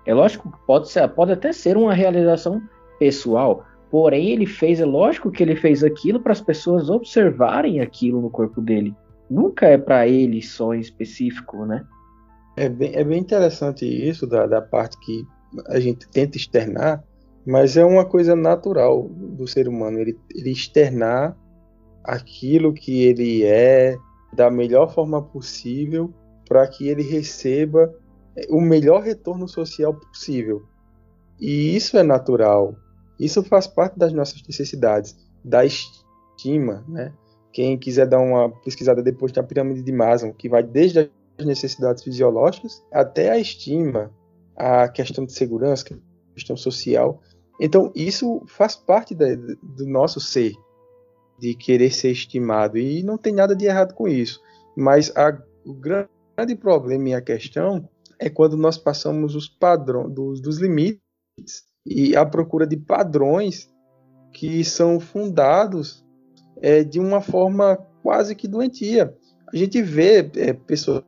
É 0.05 0.13
lógico 0.13 0.51
que 0.51 0.57
pode, 0.65 0.89
ser, 0.89 1.07
pode 1.09 1.31
até 1.31 1.51
ser 1.51 1.75
uma 1.75 1.93
realização 1.93 2.61
pessoal, 2.99 3.65
porém 3.89 4.29
ele 4.29 4.45
fez, 4.45 4.79
é 4.79 4.85
lógico 4.85 5.31
que 5.31 5.43
ele 5.43 5.55
fez 5.55 5.83
aquilo 5.83 6.19
para 6.19 6.31
as 6.31 6.41
pessoas 6.41 6.89
observarem 6.89 7.81
aquilo 7.81 8.21
no 8.21 8.29
corpo 8.29 8.61
dele. 8.61 8.95
Nunca 9.29 9.65
é 9.65 9.77
para 9.77 10.07
ele 10.07 10.41
só 10.41 10.73
em 10.73 10.79
específico, 10.79 11.65
né? 11.65 11.85
É 12.55 12.69
bem, 12.69 12.95
é 12.95 13.03
bem 13.03 13.19
interessante 13.19 13.85
isso 13.85 14.25
da, 14.25 14.47
da 14.47 14.61
parte 14.61 14.97
que 14.99 15.25
a 15.67 15.79
gente 15.79 16.07
tenta 16.09 16.37
externar, 16.37 17.03
mas 17.45 17.77
é 17.77 17.83
uma 17.83 18.05
coisa 18.05 18.35
natural 18.35 19.09
do 19.09 19.47
ser 19.47 19.67
humano, 19.67 19.99
ele, 19.99 20.17
ele 20.33 20.51
externar 20.51 21.35
aquilo 22.03 22.73
que 22.73 23.03
ele 23.03 23.43
é 23.43 23.97
da 24.33 24.49
melhor 24.49 24.93
forma 24.93 25.21
possível 25.21 26.13
para 26.47 26.67
que 26.67 26.87
ele 26.87 27.03
receba 27.03 27.93
o 28.49 28.61
melhor 28.61 29.01
retorno 29.01 29.47
social 29.47 29.93
possível. 29.93 30.63
E 31.39 31.75
isso 31.75 31.97
é 31.97 32.03
natural. 32.03 32.75
Isso 33.19 33.43
faz 33.43 33.67
parte 33.67 33.97
das 33.97 34.13
nossas 34.13 34.41
necessidades, 34.47 35.15
da 35.43 35.65
estima, 35.65 36.83
né? 36.87 37.13
Quem 37.51 37.77
quiser 37.77 38.07
dar 38.07 38.19
uma 38.19 38.49
pesquisada 38.61 39.01
depois 39.01 39.31
da 39.31 39.41
pirâmide 39.41 39.81
de 39.81 39.91
Maslow, 39.91 40.33
que 40.33 40.47
vai 40.47 40.61
desde 40.61 41.09
as 41.39 41.45
necessidades 41.45 42.03
fisiológicas 42.03 42.83
até 42.91 43.31
a 43.31 43.39
estima, 43.39 44.11
a 44.55 44.87
questão 44.87 45.25
de 45.25 45.33
segurança, 45.33 45.85
a 45.93 46.33
questão 46.33 46.55
social, 46.55 47.21
então, 47.59 47.91
isso 47.95 48.43
faz 48.47 48.75
parte 48.75 49.15
da, 49.15 49.25
do 49.35 49.85
nosso 49.85 50.19
ser, 50.19 50.53
de 51.39 51.55
querer 51.55 51.91
ser 51.91 52.11
estimado, 52.11 52.77
e 52.77 53.01
não 53.03 53.17
tem 53.17 53.33
nada 53.33 53.55
de 53.55 53.65
errado 53.65 53.93
com 53.93 54.07
isso. 54.07 54.41
Mas 54.75 55.11
a, 55.15 55.37
o 55.65 55.73
grande 55.73 56.09
problema 56.55 57.09
e 57.09 57.13
a 57.13 57.21
questão 57.21 57.87
é 58.19 58.29
quando 58.29 58.57
nós 58.57 58.77
passamos 58.77 59.35
os 59.35 59.47
padrões 59.47 60.13
dos, 60.13 60.41
dos 60.41 60.57
limites 60.59 61.01
e 61.85 62.15
a 62.15 62.25
procura 62.25 62.65
de 62.65 62.77
padrões 62.77 63.69
que 64.33 64.63
são 64.63 64.99
fundados 64.99 66.05
é, 66.61 66.83
de 66.83 66.99
uma 66.99 67.21
forma 67.21 67.77
quase 68.03 68.35
que 68.35 68.47
doentia. 68.47 69.15
A 69.51 69.55
gente 69.55 69.81
vê 69.81 70.29
é, 70.35 70.53
pessoas 70.53 71.03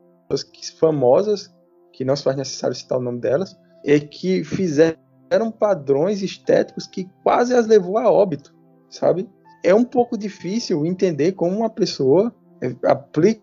famosas, 0.78 1.54
que 1.92 2.06
não 2.06 2.16
se 2.16 2.24
faz 2.24 2.38
necessário 2.38 2.76
citar 2.76 2.98
o 2.98 3.02
nome 3.02 3.20
delas, 3.20 3.58
é 3.84 4.00
que 4.00 4.44
fizeram 4.44 4.98
eram 5.30 5.52
padrões 5.52 6.22
estéticos 6.22 6.88
que 6.88 7.08
quase 7.24 7.54
as 7.54 7.68
levou 7.68 7.98
a 7.98 8.12
óbito, 8.12 8.54
sabe? 8.90 9.30
É 9.64 9.74
um 9.76 9.84
pouco 9.84 10.18
difícil 10.18 10.86
entender 10.86 11.34
como 11.34 11.56
uma 11.56 11.70
pessoa 11.70 12.34
é, 12.62 12.76
aplica 12.88 13.42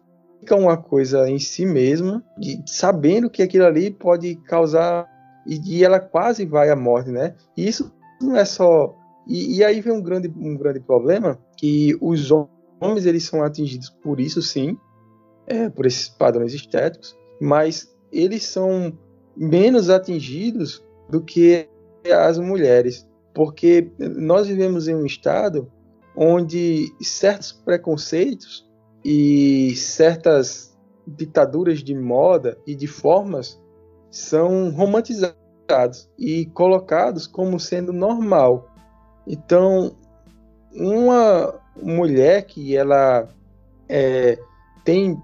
uma 0.53 0.77
coisa 0.77 1.29
em 1.29 1.39
si 1.39 1.67
mesma, 1.67 2.25
e 2.41 2.63
sabendo 2.67 3.31
que 3.31 3.43
aquilo 3.43 3.65
ali 3.65 3.91
pode 3.91 4.37
causar 4.37 5.07
e, 5.47 5.79
e 5.79 5.85
ela 5.85 6.01
quase 6.01 6.45
vai 6.45 6.71
à 6.71 6.77
morte, 6.77 7.11
né? 7.11 7.35
E 7.57 7.67
isso 7.69 7.93
não 8.21 8.37
é 8.37 8.45
só 8.45 8.95
e, 9.27 9.57
e, 9.57 9.65
aí 9.65 9.81
vem 9.81 9.93
um 9.93 10.01
grande, 10.01 10.33
um 10.37 10.57
grande 10.57 10.79
problema 10.79 11.39
que 11.57 11.97
os 12.01 12.31
homens 12.31 13.07
eles 13.07 13.25
são 13.25 13.43
atingidos 13.43 13.91
por 13.91 14.21
isso 14.21 14.41
sim, 14.41 14.79
é, 15.47 15.69
por 15.69 15.85
esses 15.85 16.09
padrões 16.09 16.55
estéticos, 16.55 17.17
mas 17.41 17.93
eles 18.13 18.45
são 18.45 18.97
menos 19.37 19.91
atingidos 19.91 20.83
do 21.11 21.21
que 21.21 21.69
as 22.09 22.39
mulheres, 22.39 23.09
porque 23.35 23.91
nós 23.99 24.47
vivemos 24.47 24.87
em 24.87 24.95
um 24.95 25.05
estado 25.05 25.71
onde 26.17 26.87
certos 27.01 27.53
preconceitos 27.53 28.65
e 29.09 29.77
certas 29.77 30.77
ditaduras 31.07 31.79
de 31.79 31.95
moda 31.95 32.59
e 32.67 32.75
de 32.75 32.89
formas 32.89 33.57
são 34.11 34.69
romantizados 34.71 36.11
e 36.19 36.47
colocados 36.47 37.25
como 37.25 37.61
sendo 37.61 37.93
normal. 37.93 38.69
Então, 39.25 39.95
uma 40.75 41.55
mulher 41.81 42.47
que 42.47 42.77
ela 42.77 43.29
é, 43.89 44.41
tem 44.85 45.23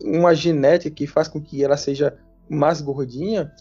uma 0.00 0.32
genética 0.32 0.94
que 0.94 1.06
faz 1.08 1.26
com 1.26 1.40
que 1.40 1.64
ela 1.64 1.76
seja 1.76 2.16
mais 2.48 2.80
gordinha, 2.80 3.52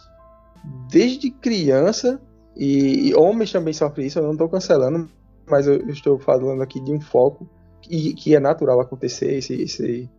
desde 0.92 1.32
criança, 1.32 2.22
e, 2.56 3.10
e 3.10 3.16
homens 3.16 3.52
também 3.52 3.74
sofrem 3.74 4.06
isso, 4.06 4.20
eu 4.20 4.24
não 4.24 4.34
estou 4.34 4.48
cancelando, 4.48 5.10
mas 5.50 5.66
eu, 5.66 5.74
eu, 5.74 5.90
estou 5.90 6.20
falando 6.20 6.62
aqui 6.62 6.80
de 6.80 6.92
um 6.92 7.02
foco 7.02 7.50
e 7.90 8.14
que 8.14 8.36
é 8.36 8.40
natural 8.40 8.80
acontecer 8.80 9.38
esse, 9.38 9.62
esse, 9.62 10.10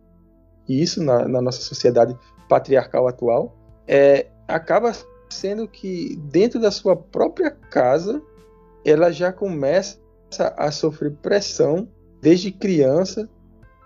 isso 0.67 1.03
na, 1.03 1.27
na 1.27 1.41
nossa 1.41 1.61
sociedade 1.61 2.17
patriarcal 2.47 3.07
atual, 3.07 3.55
é, 3.87 4.27
acaba 4.47 4.91
sendo 5.29 5.67
que 5.67 6.15
dentro 6.29 6.59
da 6.59 6.71
sua 6.71 6.95
própria 6.95 7.51
casa 7.51 8.21
ela 8.85 9.11
já 9.11 9.33
começa 9.33 9.99
a 10.55 10.71
sofrer 10.71 11.11
pressão 11.21 11.87
desde 12.21 12.51
criança 12.51 13.29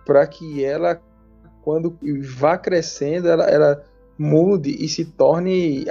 para 0.05 0.25
que 0.27 0.63
ela, 0.63 1.01
quando 1.63 1.97
vá 2.21 2.57
crescendo, 2.57 3.27
ela, 3.27 3.45
ela 3.45 3.83
mude 4.17 4.69
e 4.83 4.87
se 4.87 5.05
torne 5.05 5.85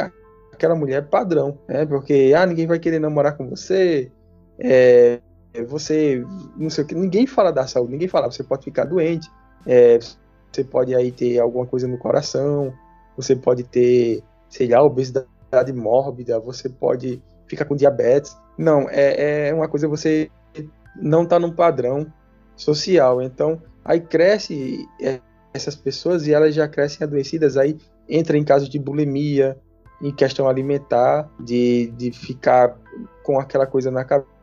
aquela 0.52 0.74
mulher 0.74 1.08
padrão, 1.08 1.58
né? 1.68 1.86
Porque 1.86 2.32
ah, 2.36 2.46
ninguém 2.46 2.66
vai 2.66 2.78
querer 2.78 2.98
namorar 2.98 3.36
com 3.36 3.48
você, 3.48 4.10
é, 4.58 5.20
você 5.66 6.24
não 6.56 6.70
sei 6.70 6.84
o 6.84 6.86
que, 6.86 6.94
ninguém 6.94 7.26
fala 7.26 7.52
da 7.52 7.66
saúde, 7.66 7.92
ninguém 7.92 8.08
fala, 8.08 8.30
você 8.30 8.42
pode 8.42 8.64
ficar 8.64 8.84
doente, 8.84 9.28
é, 9.66 9.98
você 10.52 10.64
pode 10.64 10.94
aí 10.94 11.10
ter 11.10 11.38
alguma 11.38 11.66
coisa 11.66 11.86
no 11.86 11.98
coração, 11.98 12.72
você 13.16 13.36
pode 13.36 13.64
ter, 13.64 14.22
sei 14.48 14.68
lá, 14.68 14.82
obesidade 14.82 15.72
mórbida, 15.74 16.38
você 16.38 16.68
pode 16.68 17.22
ficar 17.46 17.64
com 17.64 17.76
diabetes. 17.76 18.36
Não, 18.56 18.88
é, 18.88 19.48
é 19.48 19.54
uma 19.54 19.68
coisa 19.68 19.88
você 19.88 20.30
não 20.96 21.26
tá 21.26 21.38
num 21.38 21.52
padrão 21.52 22.06
social. 22.56 23.20
Então, 23.22 23.60
aí 23.84 24.00
cresce 24.00 24.86
é, 25.00 25.20
essas 25.52 25.74
pessoas 25.74 26.26
e 26.26 26.32
elas 26.32 26.54
já 26.54 26.68
crescem 26.68 27.04
adoecidas, 27.04 27.56
aí 27.56 27.76
entra 28.08 28.36
em 28.36 28.44
casos 28.44 28.68
de 28.68 28.78
bulimia, 28.78 29.58
em 30.02 30.14
questão 30.14 30.48
alimentar, 30.48 31.28
de, 31.38 31.92
de 31.96 32.10
ficar 32.10 32.76
com 33.22 33.38
aquela 33.38 33.66
coisa 33.66 33.90
na 33.90 34.04
cabeça. 34.04 34.39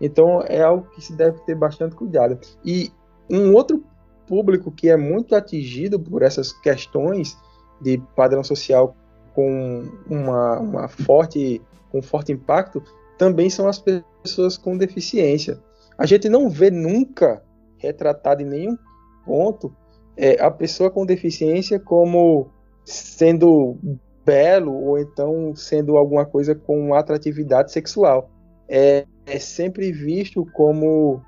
Então 0.00 0.42
é 0.42 0.62
algo 0.62 0.88
que 0.90 1.00
se 1.00 1.14
deve 1.14 1.38
ter 1.44 1.54
bastante 1.54 1.94
cuidado. 1.94 2.38
E 2.64 2.90
um 3.30 3.54
outro 3.54 3.84
público 4.26 4.70
que 4.70 4.88
é 4.88 4.96
muito 4.96 5.34
atingido 5.34 5.98
por 5.98 6.22
essas 6.22 6.52
questões 6.52 7.36
de 7.80 7.98
padrão 8.16 8.42
social 8.42 8.96
com 9.34 9.84
uma, 10.08 10.58
uma 10.58 10.88
forte, 10.88 11.60
um 11.92 12.02
forte 12.02 12.32
impacto 12.32 12.82
também 13.18 13.48
são 13.48 13.68
as 13.68 13.78
pessoas 13.78 14.56
com 14.56 14.76
deficiência. 14.76 15.60
A 15.96 16.06
gente 16.06 16.28
não 16.28 16.48
vê 16.48 16.70
nunca 16.70 17.42
retratado 17.78 18.42
em 18.42 18.46
nenhum 18.46 18.76
ponto 19.24 19.74
é, 20.16 20.42
a 20.42 20.50
pessoa 20.50 20.90
com 20.90 21.06
deficiência 21.06 21.78
como 21.78 22.50
sendo 22.84 23.76
belo 24.24 24.72
ou 24.72 24.98
então 24.98 25.54
sendo 25.54 25.96
alguma 25.96 26.24
coisa 26.24 26.54
com 26.54 26.94
atratividade 26.94 27.72
sexual. 27.72 28.30
É, 28.68 29.06
é 29.26 29.38
sempre 29.38 29.92
visto 29.92 30.46
como 30.52 31.22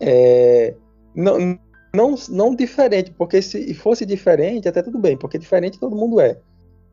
é, 0.00 0.74
não, 1.14 1.58
não, 1.94 2.14
não 2.28 2.54
diferente, 2.54 3.10
porque 3.12 3.42
se 3.42 3.74
fosse 3.74 4.06
diferente, 4.06 4.68
até 4.68 4.82
tudo 4.82 4.98
bem, 4.98 5.16
porque 5.16 5.38
diferente 5.38 5.78
todo 5.78 5.96
mundo 5.96 6.20
é. 6.20 6.38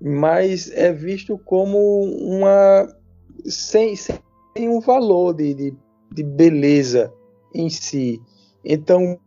Mas 0.02 0.72
é 0.72 0.92
visto 0.92 1.38
como 1.38 2.04
uma. 2.04 2.88
sem, 3.46 3.96
sem 3.96 4.70
um 4.70 4.80
valor 4.80 5.34
de, 5.34 5.54
de, 5.54 5.74
de 6.12 6.24
beleza 6.24 7.14
em 7.54 7.70
si. 7.70 8.22
Então, 8.64 9.20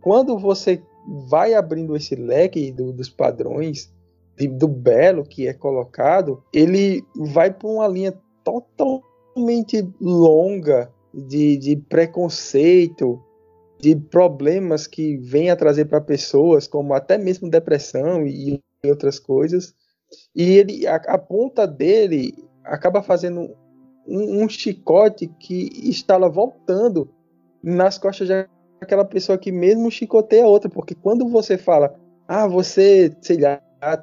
quando 0.00 0.38
você 0.38 0.82
vai 1.28 1.54
abrindo 1.54 1.94
esse 1.96 2.14
leque 2.14 2.72
do, 2.72 2.92
dos 2.92 3.08
padrões 3.08 3.92
de, 4.36 4.48
do 4.48 4.66
belo 4.66 5.24
que 5.24 5.46
é 5.46 5.52
colocado, 5.52 6.42
ele 6.52 7.04
vai 7.14 7.52
por 7.52 7.74
uma 7.74 7.88
linha 7.88 8.14
totalmente 8.42 9.15
longa 10.00 10.92
de, 11.12 11.56
de 11.56 11.76
preconceito, 11.76 13.22
de 13.78 13.94
problemas 13.94 14.86
que 14.86 15.16
vem 15.16 15.50
a 15.50 15.56
trazer 15.56 15.86
para 15.86 16.00
pessoas, 16.00 16.66
como 16.66 16.94
até 16.94 17.18
mesmo 17.18 17.50
depressão 17.50 18.26
e 18.26 18.60
outras 18.84 19.18
coisas. 19.18 19.74
E 20.34 20.42
ele, 20.58 20.86
a, 20.86 20.96
a 20.96 21.18
ponta 21.18 21.66
dele 21.66 22.34
acaba 22.64 23.02
fazendo 23.02 23.50
um, 24.06 24.42
um, 24.42 24.48
chicote 24.48 25.28
que 25.40 25.70
está 25.88 26.16
lá 26.16 26.28
voltando 26.28 27.10
nas 27.62 27.98
costas 27.98 28.28
daquela 28.80 29.04
pessoa 29.04 29.38
que 29.38 29.50
mesmo 29.50 29.90
chicoteia 29.90 30.46
outra, 30.46 30.70
porque 30.70 30.94
quando 30.94 31.28
você 31.28 31.58
fala, 31.58 31.98
ah, 32.28 32.46
você, 32.46 33.14
sei 33.20 33.38
lá, 33.38 33.60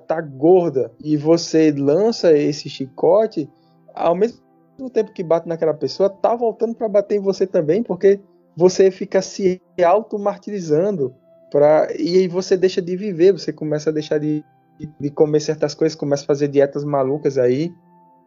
tá 0.08 0.22
gorda 0.22 0.92
e 1.04 1.18
você 1.18 1.72
lança 1.72 2.34
esse 2.34 2.70
chicote, 2.70 3.50
ao 3.94 4.16
mesmo 4.16 4.43
tempo 4.90 5.14
que 5.14 5.24
bate 5.24 5.48
naquela 5.48 5.74
pessoa, 5.74 6.10
tá 6.10 6.36
voltando 6.36 6.76
para 6.76 6.90
bater 6.90 7.18
em 7.18 7.22
você 7.22 7.46
também, 7.46 7.84
porque 7.84 8.20
você 8.56 8.92
fica 8.92 9.22
se 9.22 9.62
auto-martirizando 9.84 11.16
pra... 11.52 11.88
e 11.98 12.18
aí 12.18 12.28
você 12.28 12.56
deixa 12.58 12.82
de 12.82 12.96
viver, 12.96 13.32
você 13.32 13.52
começa 13.52 13.90
a 13.90 13.94
deixar 13.94 14.20
de, 14.20 14.44
de 15.00 15.10
comer 15.10 15.40
certas 15.40 15.74
coisas, 15.74 15.96
começa 15.96 16.24
a 16.24 16.28
fazer 16.28 16.48
dietas 16.48 16.84
malucas 16.84 17.38
aí. 17.38 17.72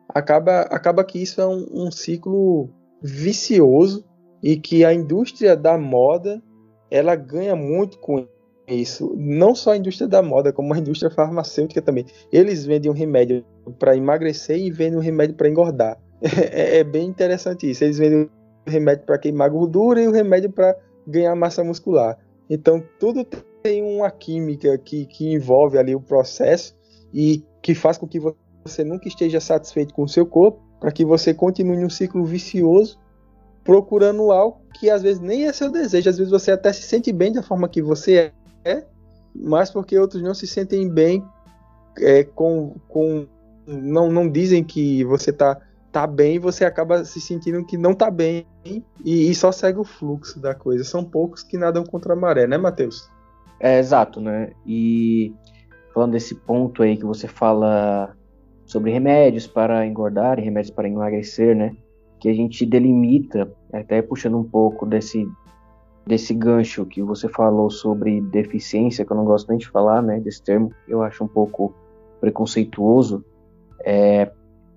Acaba, 0.08 0.60
acaba 0.62 1.04
que 1.04 1.20
isso 1.20 1.40
é 1.40 1.46
um, 1.46 1.66
um 1.72 1.90
ciclo 1.90 2.70
vicioso 3.02 4.04
e 4.42 4.56
que 4.56 4.84
a 4.84 4.94
indústria 4.94 5.56
da 5.56 5.76
moda 5.76 6.42
ela 6.90 7.16
ganha 7.16 7.56
muito 7.56 7.98
com 7.98 8.26
isso. 8.68 9.14
Não 9.16 9.54
só 9.54 9.72
a 9.72 9.76
indústria 9.76 10.08
da 10.08 10.22
moda, 10.22 10.52
como 10.52 10.72
a 10.74 10.78
indústria 10.78 11.10
farmacêutica 11.10 11.82
também. 11.82 12.06
Eles 12.32 12.64
vendem 12.64 12.90
um 12.90 12.94
remédio 12.94 13.44
para 13.78 13.96
emagrecer 13.96 14.58
e 14.58 14.70
vendem 14.70 14.98
um 14.98 15.02
remédio 15.02 15.36
para 15.36 15.48
engordar. 15.48 15.98
É, 16.20 16.78
é, 16.78 16.84
bem 16.84 17.06
interessante 17.06 17.70
isso. 17.70 17.84
Eles 17.84 17.98
vendem 17.98 18.30
o 18.66 18.70
remédio 18.70 19.04
para 19.04 19.18
queimar 19.18 19.50
gordura 19.50 20.00
e 20.00 20.08
o 20.08 20.12
remédio 20.12 20.50
para 20.50 20.76
ganhar 21.06 21.34
massa 21.34 21.62
muscular. 21.62 22.18
Então, 22.48 22.82
tudo 22.98 23.24
tem 23.62 23.82
uma 23.82 24.10
química 24.10 24.78
que, 24.78 25.06
que 25.06 25.32
envolve 25.32 25.78
ali 25.78 25.94
o 25.94 26.00
processo 26.00 26.74
e 27.12 27.44
que 27.62 27.74
faz 27.74 27.98
com 27.98 28.06
que 28.06 28.20
você 28.64 28.84
nunca 28.84 29.08
esteja 29.08 29.40
satisfeito 29.40 29.94
com 29.94 30.04
o 30.04 30.08
seu 30.08 30.26
corpo, 30.26 30.60
para 30.80 30.90
que 30.90 31.04
você 31.04 31.32
continue 31.34 31.84
um 31.84 31.90
ciclo 31.90 32.24
vicioso 32.24 32.98
procurando 33.64 34.30
algo 34.30 34.60
que 34.78 34.88
às 34.88 35.02
vezes 35.02 35.20
nem 35.20 35.46
é 35.46 35.52
seu 35.52 35.70
desejo, 35.70 36.08
às 36.08 36.16
vezes 36.16 36.30
você 36.30 36.52
até 36.52 36.72
se 36.72 36.82
sente 36.82 37.12
bem 37.12 37.32
da 37.32 37.42
forma 37.42 37.68
que 37.68 37.82
você 37.82 38.32
é, 38.64 38.84
mas 39.34 39.70
porque 39.70 39.98
outros 39.98 40.22
não 40.22 40.34
se 40.34 40.46
sentem 40.46 40.88
bem 40.88 41.24
é, 41.98 42.22
com, 42.22 42.76
com 42.86 43.26
não, 43.66 44.10
não 44.10 44.30
dizem 44.30 44.62
que 44.62 45.02
você 45.04 45.32
tá, 45.32 45.60
tá 45.96 46.06
bem, 46.06 46.38
você 46.38 46.62
acaba 46.62 47.06
se 47.06 47.18
sentindo 47.22 47.64
que 47.64 47.78
não 47.78 47.94
tá 47.94 48.10
bem 48.10 48.46
e, 49.02 49.30
e 49.30 49.34
só 49.34 49.50
segue 49.50 49.78
o 49.78 49.84
fluxo 49.84 50.38
da 50.38 50.54
coisa. 50.54 50.84
São 50.84 51.02
poucos 51.02 51.42
que 51.42 51.56
nadam 51.56 51.82
contra 51.84 52.12
a 52.12 52.16
maré, 52.16 52.46
né, 52.46 52.58
Matheus? 52.58 53.10
É 53.58 53.78
exato, 53.78 54.20
né? 54.20 54.52
E 54.66 55.34
falando 55.94 56.12
desse 56.12 56.34
ponto 56.34 56.82
aí 56.82 56.98
que 56.98 57.04
você 57.06 57.26
fala 57.26 58.14
sobre 58.66 58.90
remédios 58.90 59.46
para 59.46 59.86
engordar 59.86 60.38
e 60.38 60.42
remédios 60.42 60.74
para 60.74 60.86
emagrecer, 60.86 61.56
né? 61.56 61.74
Que 62.20 62.28
a 62.28 62.34
gente 62.34 62.66
delimita, 62.66 63.50
até 63.72 64.02
puxando 64.02 64.36
um 64.36 64.44
pouco 64.44 64.84
desse 64.84 65.26
desse 66.06 66.34
gancho 66.34 66.84
que 66.84 67.02
você 67.02 67.26
falou 67.26 67.70
sobre 67.70 68.20
deficiência, 68.20 69.02
que 69.02 69.10
eu 69.10 69.16
não 69.16 69.24
gosto 69.24 69.48
nem 69.48 69.56
de 69.58 69.66
falar, 69.66 70.02
né, 70.02 70.20
desse 70.20 70.40
termo, 70.40 70.70
eu 70.86 71.02
acho 71.02 71.24
um 71.24 71.26
pouco 71.26 71.74
preconceituoso. 72.20 73.24
É, 73.84 74.30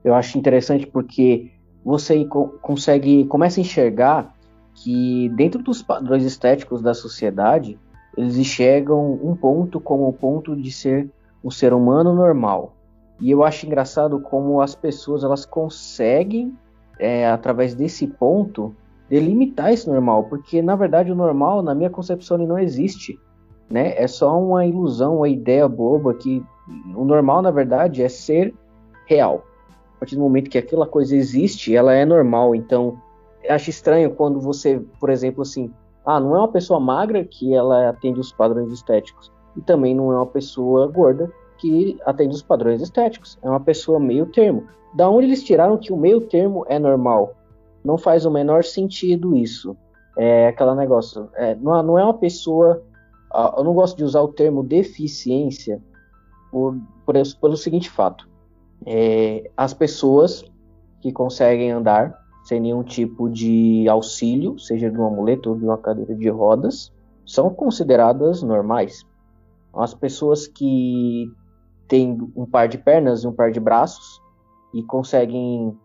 eu 0.10 0.16
acho 0.16 0.38
interessante 0.38 0.88
porque 0.88 1.52
você 1.84 2.26
consegue 2.62 3.26
começa 3.26 3.60
a 3.60 3.62
enxergar 3.62 4.36
que 4.74 5.30
dentro 5.30 5.62
dos 5.62 5.82
padrões 5.82 6.24
estéticos 6.24 6.82
da 6.82 6.94
sociedade 6.94 7.78
eles 8.18 8.38
enxergam 8.38 9.14
um 9.24 9.36
ponto 9.36 9.80
como 9.80 10.08
o 10.08 10.14
ponto 10.14 10.56
de 10.56 10.72
ser 10.72 11.10
um 11.44 11.52
ser 11.52 11.74
humano 11.74 12.14
normal. 12.14 12.74
E 13.20 13.32
eu 13.32 13.44
acho 13.44 13.66
engraçado 13.66 14.20
como 14.20 14.62
as 14.62 14.76
pessoas 14.76 15.24
elas 15.24 15.46
conseguem 15.46 16.54
é, 16.98 17.30
através 17.30 17.76
desse 17.76 18.08
ponto 18.08 18.76
delimitar 19.10 19.72
esse 19.72 19.90
normal, 19.90 20.26
porque 20.26 20.62
na 20.62 20.76
verdade 20.76 21.12
o 21.12 21.16
normal, 21.16 21.62
na 21.62 21.74
minha 21.74 21.90
concepção, 21.90 22.38
ele 22.38 22.48
não 22.48 22.60
existe, 22.60 23.20
né? 23.70 23.94
É 23.96 24.08
só 24.08 24.40
uma 24.40 24.66
ilusão, 24.66 25.18
uma 25.18 25.30
ideia 25.30 25.68
boba 25.68 26.14
que 26.14 26.44
o 26.96 27.04
normal, 27.04 27.42
na 27.42 27.52
verdade, 27.52 28.04
é 28.04 28.10
ser 28.10 28.54
real. 29.08 29.44
A 30.00 30.06
partir 30.06 30.16
do 30.16 30.22
momento 30.22 30.50
que 30.50 30.58
aquela 30.58 30.88
coisa 30.88 31.16
existe, 31.16 31.76
ela 31.76 31.94
é 31.94 32.06
normal. 32.06 32.56
Então, 32.56 32.98
acho 33.50 33.70
estranho 33.70 34.12
quando 34.12 34.40
você, 34.40 34.82
por 35.00 35.10
exemplo, 35.10 35.42
assim, 35.42 35.72
ah, 36.06 36.20
não 36.20 36.36
é 36.36 36.40
uma 36.40 36.48
pessoa 36.48 36.80
magra 36.80 37.24
que 37.24 37.54
ela 37.54 37.90
atende 37.90 38.20
os 38.20 38.32
padrões 38.32 38.72
estéticos, 38.72 39.32
e 39.58 39.62
também 39.62 39.94
não 39.94 40.12
é 40.12 40.16
uma 40.16 40.26
pessoa 40.26 40.88
gorda 40.88 41.32
que 41.58 41.98
atende 42.06 42.34
os 42.34 42.42
padrões 42.42 42.82
estéticos. 42.82 43.38
É 43.42 43.50
uma 43.50 43.60
pessoa 43.60 44.00
meio 44.00 44.26
termo. 44.28 44.64
Da 44.94 45.10
onde 45.10 45.28
eles 45.28 45.44
tiraram 45.44 45.78
que 45.78 45.92
o 45.92 45.98
meio 45.98 46.22
termo 46.22 46.66
é 46.70 46.80
normal? 46.80 47.36
não 47.84 47.98
faz 47.98 48.26
o 48.26 48.32
menor 48.32 48.64
sentido 48.64 49.36
isso. 49.36 49.76
É 50.18 50.48
aquele 50.48 50.76
negócio. 50.76 51.30
É, 51.36 51.56
não, 51.56 51.82
não 51.84 52.00
é 52.00 52.04
uma 52.04 52.14
pessoa. 52.14 52.84
Eu 53.58 53.64
não 53.64 53.74
gosto 53.74 53.98
de 53.98 54.04
usar 54.04 54.22
o 54.22 54.28
termo 54.30 54.64
deficiência 54.64 55.82
por, 56.52 56.76
por 57.06 57.16
pelo 57.40 57.56
seguinte 57.56 57.90
fato: 57.90 58.28
é, 58.86 59.50
as 59.56 59.74
pessoas 59.74 60.44
que 61.02 61.12
conseguem 61.12 61.72
andar 61.72 62.18
sem 62.44 62.60
nenhum 62.60 62.84
tipo 62.84 63.30
de 63.30 63.88
auxílio, 63.88 64.58
seja 64.58 64.90
de 64.90 64.98
um 64.98 65.06
amuleto 65.06 65.52
ou 65.52 65.56
de 65.56 65.66
uma 65.66 65.78
cadeira 65.78 66.16
de 66.16 66.30
rodas, 66.30 66.92
são 67.26 67.50
consideradas 67.54 68.42
normais. 68.42 69.06
as 69.74 69.94
pessoas 69.94 70.48
que 70.48 71.32
têm 71.88 72.18
um 72.36 72.46
par 72.46 72.68
de 72.68 72.78
pernas 72.78 73.24
e 73.24 73.28
um 73.28 73.32
par 73.32 73.52
de 73.52 73.60
braços 73.60 74.20
e 74.74 74.82
conseguem 74.82 75.78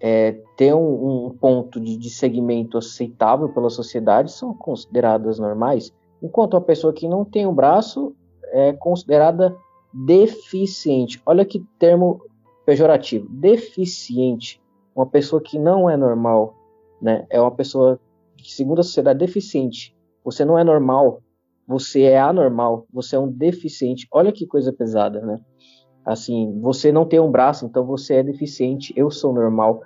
é, 0.00 0.32
ter 0.56 0.74
um, 0.74 1.26
um 1.26 1.30
ponto 1.30 1.78
de, 1.78 1.96
de, 1.98 2.08
segmento 2.08 2.78
aceitável 2.78 3.50
pela 3.50 3.68
sociedade 3.68 4.32
são 4.32 4.54
consideradas 4.54 5.38
normais, 5.38 5.92
enquanto 6.22 6.56
a 6.56 6.60
pessoa 6.60 6.92
que 6.92 7.06
não 7.06 7.24
tem 7.24 7.46
um 7.46 7.54
braço 7.54 8.14
é 8.52 8.72
considerada 8.72 9.54
deficiente. 9.92 11.20
Olha 11.26 11.44
que 11.44 11.64
termo 11.78 12.20
pejorativo, 12.64 13.28
deficiente. 13.28 14.60
Uma 14.94 15.06
pessoa 15.06 15.40
que 15.40 15.58
não 15.58 15.88
é 15.88 15.96
normal, 15.96 16.54
né? 17.00 17.26
É 17.30 17.40
uma 17.40 17.50
pessoa 17.50 17.98
que, 18.36 18.52
segundo 18.52 18.80
a 18.80 18.82
sociedade, 18.82 19.22
é 19.22 19.26
deficiente. 19.26 19.96
Você 20.24 20.44
não 20.44 20.58
é 20.58 20.64
normal, 20.64 21.22
você 21.66 22.02
é 22.02 22.20
anormal, 22.20 22.86
você 22.92 23.16
é 23.16 23.18
um 23.18 23.30
deficiente. 23.30 24.06
Olha 24.12 24.32
que 24.32 24.46
coisa 24.46 24.72
pesada, 24.72 25.20
né? 25.20 25.40
Assim, 26.04 26.58
você 26.60 26.90
não 26.90 27.04
tem 27.04 27.20
um 27.20 27.30
braço, 27.30 27.66
então 27.66 27.84
você 27.84 28.14
é 28.14 28.22
deficiente, 28.22 28.92
eu 28.96 29.10
sou 29.10 29.32
normal. 29.32 29.82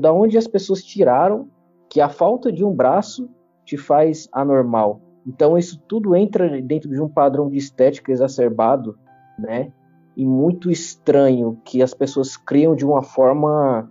Da 0.00 0.12
onde 0.12 0.38
as 0.38 0.46
pessoas 0.46 0.82
tiraram 0.84 1.48
que 1.88 2.00
a 2.00 2.08
falta 2.08 2.52
de 2.52 2.64
um 2.64 2.72
braço 2.72 3.28
te 3.64 3.76
faz 3.76 4.28
anormal? 4.32 5.00
Então 5.26 5.56
isso 5.56 5.80
tudo 5.88 6.14
entra 6.14 6.60
dentro 6.62 6.88
de 6.90 7.00
um 7.00 7.08
padrão 7.08 7.48
de 7.48 7.56
estética 7.56 8.12
exacerbado, 8.12 8.98
né? 9.38 9.72
E 10.16 10.26
muito 10.26 10.70
estranho 10.70 11.58
que 11.64 11.82
as 11.82 11.94
pessoas 11.94 12.36
criam 12.36 12.76
de 12.76 12.84
uma 12.84 13.02
forma 13.02 13.90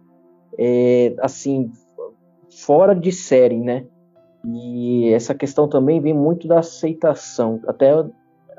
é, 0.58 1.16
assim 1.20 1.72
fora 2.50 2.94
de 2.94 3.12
série, 3.12 3.60
né? 3.60 3.86
E 4.46 5.10
essa 5.14 5.34
questão 5.34 5.68
também 5.68 6.00
vem 6.00 6.14
muito 6.14 6.48
da 6.48 6.60
aceitação. 6.60 7.60
Até 7.68 7.92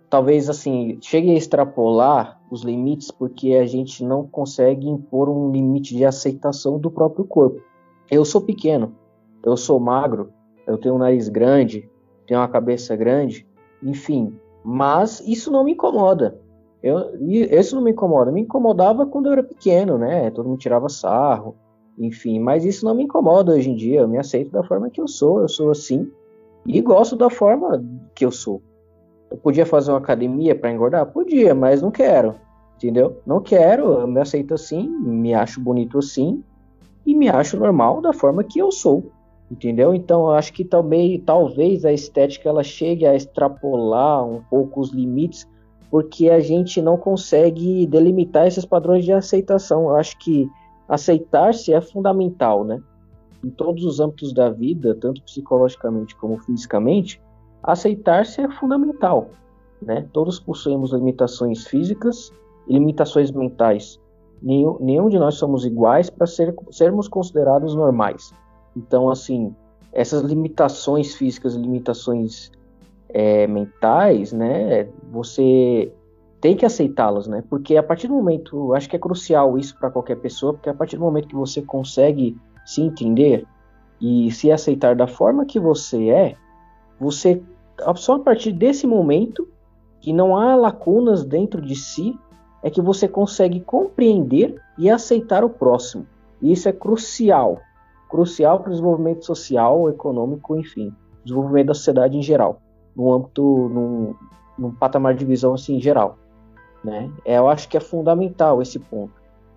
talvez 0.08 0.50
assim, 0.50 0.98
chegue 1.00 1.30
a 1.30 1.34
extrapolar 1.34 2.40
os 2.50 2.62
limites 2.62 3.10
porque 3.10 3.54
a 3.54 3.64
gente 3.64 4.04
não 4.04 4.26
consegue 4.26 4.86
impor 4.86 5.28
um 5.28 5.50
limite 5.50 5.96
de 5.96 6.04
aceitação 6.04 6.78
do 6.78 6.90
próprio 6.90 7.24
corpo. 7.24 7.62
Eu 8.10 8.24
sou 8.24 8.40
pequeno, 8.40 8.92
eu 9.42 9.56
sou 9.56 9.80
magro, 9.80 10.30
eu 10.66 10.76
tenho 10.76 10.96
um 10.96 10.98
nariz 10.98 11.28
grande, 11.28 11.88
tenho 12.26 12.40
uma 12.40 12.48
cabeça 12.48 12.94
grande, 12.94 13.46
enfim, 13.82 14.36
mas 14.62 15.20
isso 15.26 15.50
não 15.50 15.64
me 15.64 15.72
incomoda. 15.72 16.38
Eu, 16.82 17.16
isso 17.20 17.76
não 17.76 17.82
me 17.82 17.92
incomoda. 17.92 18.32
Me 18.32 18.40
incomodava 18.40 19.06
quando 19.06 19.26
eu 19.26 19.32
era 19.32 19.42
pequeno, 19.42 19.96
né? 19.96 20.30
Todo 20.30 20.48
mundo 20.48 20.58
tirava 20.58 20.88
sarro, 20.88 21.54
enfim, 21.98 22.40
mas 22.40 22.64
isso 22.64 22.84
não 22.84 22.94
me 22.94 23.04
incomoda 23.04 23.52
hoje 23.52 23.70
em 23.70 23.76
dia. 23.76 24.00
Eu 24.00 24.08
me 24.08 24.18
aceito 24.18 24.50
da 24.50 24.64
forma 24.64 24.90
que 24.90 25.00
eu 25.00 25.06
sou, 25.06 25.40
eu 25.40 25.48
sou 25.48 25.70
assim 25.70 26.10
e 26.66 26.80
gosto 26.80 27.16
da 27.16 27.28
forma 27.28 27.84
que 28.14 28.24
eu 28.24 28.30
sou. 28.30 28.62
Eu 29.30 29.36
podia 29.36 29.66
fazer 29.66 29.90
uma 29.90 29.98
academia 29.98 30.54
para 30.54 30.70
engordar? 30.70 31.06
Podia, 31.06 31.54
mas 31.54 31.82
não 31.82 31.90
quero, 31.90 32.34
entendeu? 32.76 33.16
Não 33.26 33.40
quero, 33.40 34.00
eu 34.00 34.06
me 34.06 34.20
aceito 34.20 34.54
assim, 34.54 34.88
me 34.88 35.34
acho 35.34 35.60
bonito 35.60 35.98
assim 35.98 36.42
e 37.04 37.14
me 37.14 37.28
acho 37.28 37.56
normal 37.56 38.00
da 38.00 38.12
forma 38.12 38.44
que 38.44 38.58
eu 38.58 38.70
sou, 38.70 39.10
entendeu? 39.50 39.94
Então 39.94 40.22
eu 40.22 40.30
acho 40.32 40.52
que 40.52 40.64
também 40.64 41.18
talvez 41.20 41.84
a 41.84 41.92
estética 41.92 42.48
ela 42.48 42.62
chegue 42.62 43.06
a 43.06 43.14
extrapolar 43.14 44.24
um 44.24 44.42
pouco 44.42 44.80
os 44.80 44.90
limites 44.90 45.48
porque 45.92 46.30
a 46.30 46.40
gente 46.40 46.80
não 46.80 46.96
consegue 46.96 47.86
delimitar 47.86 48.46
esses 48.46 48.64
padrões 48.64 49.04
de 49.04 49.12
aceitação. 49.12 49.90
Eu 49.90 49.96
acho 49.96 50.18
que 50.18 50.50
aceitar-se 50.88 51.70
é 51.70 51.82
fundamental, 51.82 52.64
né? 52.64 52.82
Em 53.44 53.50
todos 53.50 53.84
os 53.84 54.00
âmbitos 54.00 54.32
da 54.32 54.48
vida, 54.48 54.96
tanto 54.98 55.22
psicologicamente 55.22 56.16
como 56.16 56.38
fisicamente, 56.38 57.20
aceitar-se 57.62 58.40
é 58.40 58.50
fundamental, 58.52 59.28
né? 59.82 60.08
Todos 60.14 60.40
possuímos 60.40 60.94
limitações 60.94 61.66
físicas 61.66 62.32
e 62.66 62.72
limitações 62.72 63.30
mentais. 63.30 64.00
Nenhum, 64.40 64.78
nenhum 64.80 65.10
de 65.10 65.18
nós 65.18 65.34
somos 65.34 65.66
iguais 65.66 66.08
para 66.08 66.26
ser, 66.26 66.54
sermos 66.70 67.06
considerados 67.06 67.74
normais. 67.74 68.32
Então, 68.74 69.10
assim, 69.10 69.54
essas 69.92 70.22
limitações 70.22 71.14
físicas, 71.14 71.54
limitações 71.54 72.50
é, 73.12 73.46
mentais, 73.46 74.32
né? 74.32 74.88
Você 75.10 75.92
tem 76.40 76.56
que 76.56 76.66
aceitá-las, 76.66 77.26
né? 77.26 77.42
Porque 77.48 77.76
a 77.76 77.82
partir 77.82 78.08
do 78.08 78.14
momento, 78.14 78.74
acho 78.74 78.88
que 78.88 78.96
é 78.96 78.98
crucial 78.98 79.58
isso 79.58 79.78
para 79.78 79.90
qualquer 79.90 80.16
pessoa, 80.16 80.54
porque 80.54 80.68
a 80.68 80.74
partir 80.74 80.96
do 80.96 81.02
momento 81.02 81.28
que 81.28 81.36
você 81.36 81.62
consegue 81.62 82.36
se 82.64 82.80
entender 82.80 83.46
e 84.00 84.30
se 84.32 84.50
aceitar 84.50 84.96
da 84.96 85.06
forma 85.06 85.46
que 85.46 85.60
você 85.60 86.08
é, 86.08 86.34
você 86.98 87.42
só 87.96 88.16
a 88.16 88.18
partir 88.20 88.52
desse 88.52 88.86
momento 88.86 89.48
que 90.00 90.12
não 90.12 90.36
há 90.36 90.56
lacunas 90.56 91.24
dentro 91.24 91.60
de 91.60 91.76
si 91.76 92.18
é 92.62 92.70
que 92.70 92.80
você 92.80 93.08
consegue 93.08 93.60
compreender 93.60 94.54
e 94.78 94.90
aceitar 94.90 95.44
o 95.44 95.50
próximo. 95.50 96.06
E 96.40 96.52
isso 96.52 96.68
é 96.68 96.72
crucial, 96.72 97.60
crucial 98.08 98.60
para 98.60 98.68
o 98.68 98.72
desenvolvimento 98.72 99.24
social, 99.24 99.88
econômico, 99.88 100.56
enfim, 100.56 100.92
desenvolvimento 101.24 101.68
da 101.68 101.74
sociedade 101.74 102.16
em 102.16 102.22
geral, 102.22 102.60
no 102.94 103.12
âmbito, 103.12 103.42
num, 103.42 104.14
num 104.58 104.70
patamar 104.70 105.14
de 105.14 105.24
visão 105.24 105.54
assim 105.54 105.80
geral. 105.80 106.18
Né? 106.84 107.10
É, 107.24 107.38
eu 107.38 107.48
acho 107.48 107.68
que 107.68 107.76
é 107.76 107.80
fundamental 107.80 108.60
esse 108.60 108.78
ponto. 108.78 109.12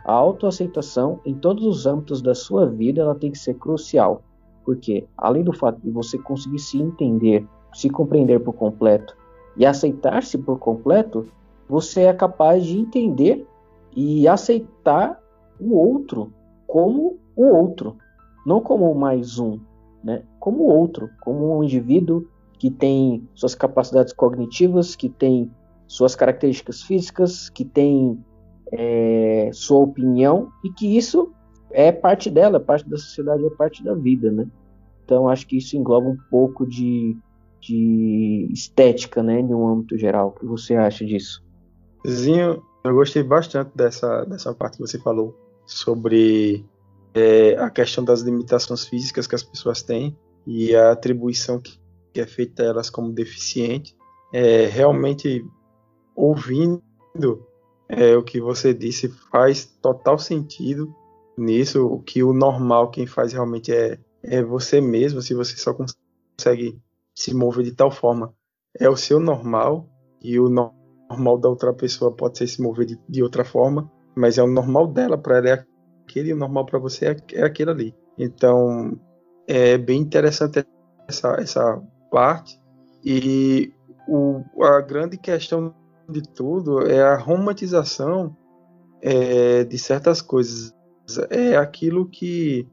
A 0.06 0.14
autoaceitação 0.14 1.20
em 1.26 1.34
todos 1.34 1.66
os 1.66 1.86
âmbitos 1.86 2.22
da 2.22 2.36
sua 2.36 2.68
vida 2.68 3.02
ela 3.02 3.16
tem 3.16 3.32
que 3.32 3.40
ser 3.40 3.56
crucial, 3.56 4.22
porque 4.64 5.08
além 5.18 5.44
do 5.44 5.52
fato 5.52 5.82
de 5.82 5.90
você 5.90 6.18
conseguir 6.18 6.60
se 6.60 6.80
entender, 6.80 7.48
se 7.74 7.90
compreender 7.90 8.40
por 8.40 8.54
completo 8.54 9.16
e 9.58 9.66
aceitar-se 9.66 10.38
por 10.38 10.60
completo, 10.60 11.26
você 11.68 12.04
é 12.04 12.14
capaz 12.14 12.64
de 12.64 12.78
entender 12.78 13.48
e 13.96 14.28
aceitar 14.28 15.20
o 15.60 15.76
outro 15.76 16.32
como 16.68 17.18
o 17.36 17.46
outro, 17.46 17.98
não 18.46 18.60
como 18.60 18.94
mais 18.94 19.40
um, 19.40 19.60
né? 20.04 20.24
Como 20.40 20.64
outro, 20.64 21.10
como 21.22 21.58
um 21.58 21.64
indivíduo 21.64 22.28
que 22.66 22.72
tem 22.72 23.30
suas 23.36 23.54
capacidades 23.54 24.12
cognitivas, 24.12 24.96
que 24.96 25.08
tem 25.08 25.52
suas 25.86 26.16
características 26.16 26.82
físicas, 26.82 27.48
que 27.48 27.64
tem 27.64 28.20
é, 28.74 29.52
sua 29.54 29.82
opinião 29.82 30.50
e 30.64 30.72
que 30.72 30.98
isso 30.98 31.32
é 31.70 31.92
parte 31.92 32.28
dela, 32.28 32.60
parte 32.60 32.90
da 32.90 32.98
sociedade, 32.98 33.46
é 33.46 33.52
parte 33.52 33.84
da 33.84 33.94
vida, 33.94 34.32
né? 34.32 34.48
Então 35.04 35.30
acho 35.30 35.46
que 35.46 35.58
isso 35.58 35.78
engloba 35.78 36.08
um 36.08 36.18
pouco 36.32 36.66
de, 36.66 37.16
de 37.62 38.50
estética, 38.52 39.22
né, 39.22 39.42
em 39.42 39.54
um 39.54 39.68
âmbito 39.68 39.96
geral. 39.96 40.30
O 40.30 40.40
que 40.40 40.46
você 40.48 40.74
acha 40.74 41.06
disso? 41.06 41.44
Zinho, 42.08 42.64
eu 42.84 42.96
gostei 42.96 43.22
bastante 43.22 43.70
dessa, 43.76 44.26
dessa 44.26 44.56
parte 44.56 44.78
que 44.78 44.82
você 44.82 44.98
falou 44.98 45.38
sobre 45.68 46.66
é, 47.14 47.56
a 47.60 47.70
questão 47.70 48.04
das 48.04 48.22
limitações 48.22 48.88
físicas 48.88 49.28
que 49.28 49.36
as 49.36 49.44
pessoas 49.44 49.84
têm 49.84 50.18
e 50.48 50.76
a 50.76 50.94
atribuição 50.94 51.60
que, 51.60 51.85
que 52.16 52.22
é 52.22 52.26
feita 52.26 52.64
elas 52.64 52.90
como 52.90 53.12
deficiente. 53.12 53.94
É, 54.34 54.68
realmente 54.68 55.46
ouvindo 56.16 56.82
é, 57.90 58.16
o 58.16 58.24
que 58.24 58.40
você 58.40 58.74
disse 58.74 59.10
faz 59.30 59.66
total 59.82 60.18
sentido 60.18 60.96
nisso. 61.38 61.86
O 61.86 62.02
que 62.02 62.24
o 62.24 62.32
normal 62.32 62.90
quem 62.90 63.06
faz 63.06 63.34
realmente 63.34 63.74
é, 63.74 64.00
é 64.24 64.42
você 64.42 64.80
mesmo. 64.80 65.22
Se 65.22 65.34
você 65.34 65.58
só 65.58 65.74
consegue 65.74 66.80
se 67.14 67.34
mover 67.34 67.66
de 67.66 67.74
tal 67.74 67.92
forma, 67.92 68.34
é 68.80 68.90
o 68.90 68.96
seu 68.96 69.20
normal 69.20 69.90
e 70.24 70.40
o 70.40 70.48
normal 70.48 71.38
da 71.38 71.50
outra 71.50 71.74
pessoa 71.74 72.16
pode 72.16 72.38
ser 72.38 72.48
se 72.48 72.62
mover 72.62 72.86
de, 72.86 72.98
de 73.10 73.22
outra 73.22 73.44
forma, 73.44 73.92
mas 74.16 74.38
é 74.38 74.44
o 74.44 74.48
normal 74.48 74.88
dela 74.88 75.18
para 75.18 75.38
ela 75.38 75.50
é 75.50 75.66
aquele 76.06 76.30
e 76.30 76.34
o 76.34 76.38
normal 76.38 76.66
para 76.66 76.80
você 76.80 77.08
é, 77.08 77.18
é 77.34 77.44
aquele 77.44 77.72
ali. 77.72 77.96
Então 78.18 78.98
é 79.46 79.78
bem 79.78 80.00
interessante 80.00 80.66
essa, 81.08 81.36
essa 81.40 81.84
parte 82.10 82.60
e 83.04 83.74
o, 84.08 84.44
a 84.64 84.82
grande 84.82 85.18
questão 85.18 85.74
de 86.10 86.22
tudo 86.22 86.88
é 86.88 87.02
a 87.02 87.16
romantização 87.16 88.36
é, 89.02 89.64
de 89.64 89.78
certas 89.78 90.22
coisas. 90.22 90.74
É 91.30 91.56
aquilo 91.56 92.08
que 92.08 92.68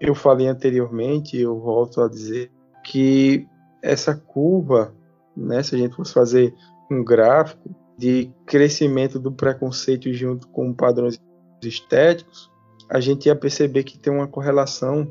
eu 0.00 0.14
falei 0.14 0.46
anteriormente, 0.46 1.36
eu 1.36 1.58
volto 1.58 2.00
a 2.00 2.08
dizer 2.08 2.50
que 2.84 3.46
essa 3.82 4.14
curva, 4.14 4.94
né, 5.36 5.62
se 5.62 5.74
a 5.74 5.78
gente 5.78 5.94
fosse 5.94 6.12
fazer 6.12 6.54
um 6.90 7.04
gráfico 7.04 7.74
de 7.96 8.30
crescimento 8.46 9.18
do 9.18 9.32
preconceito 9.32 10.12
junto 10.12 10.48
com 10.48 10.72
padrões 10.72 11.20
estéticos, 11.62 12.50
a 12.88 12.98
gente 12.98 13.26
ia 13.26 13.36
perceber 13.36 13.84
que 13.84 13.98
tem 13.98 14.12
uma 14.12 14.26
correlação 14.26 15.10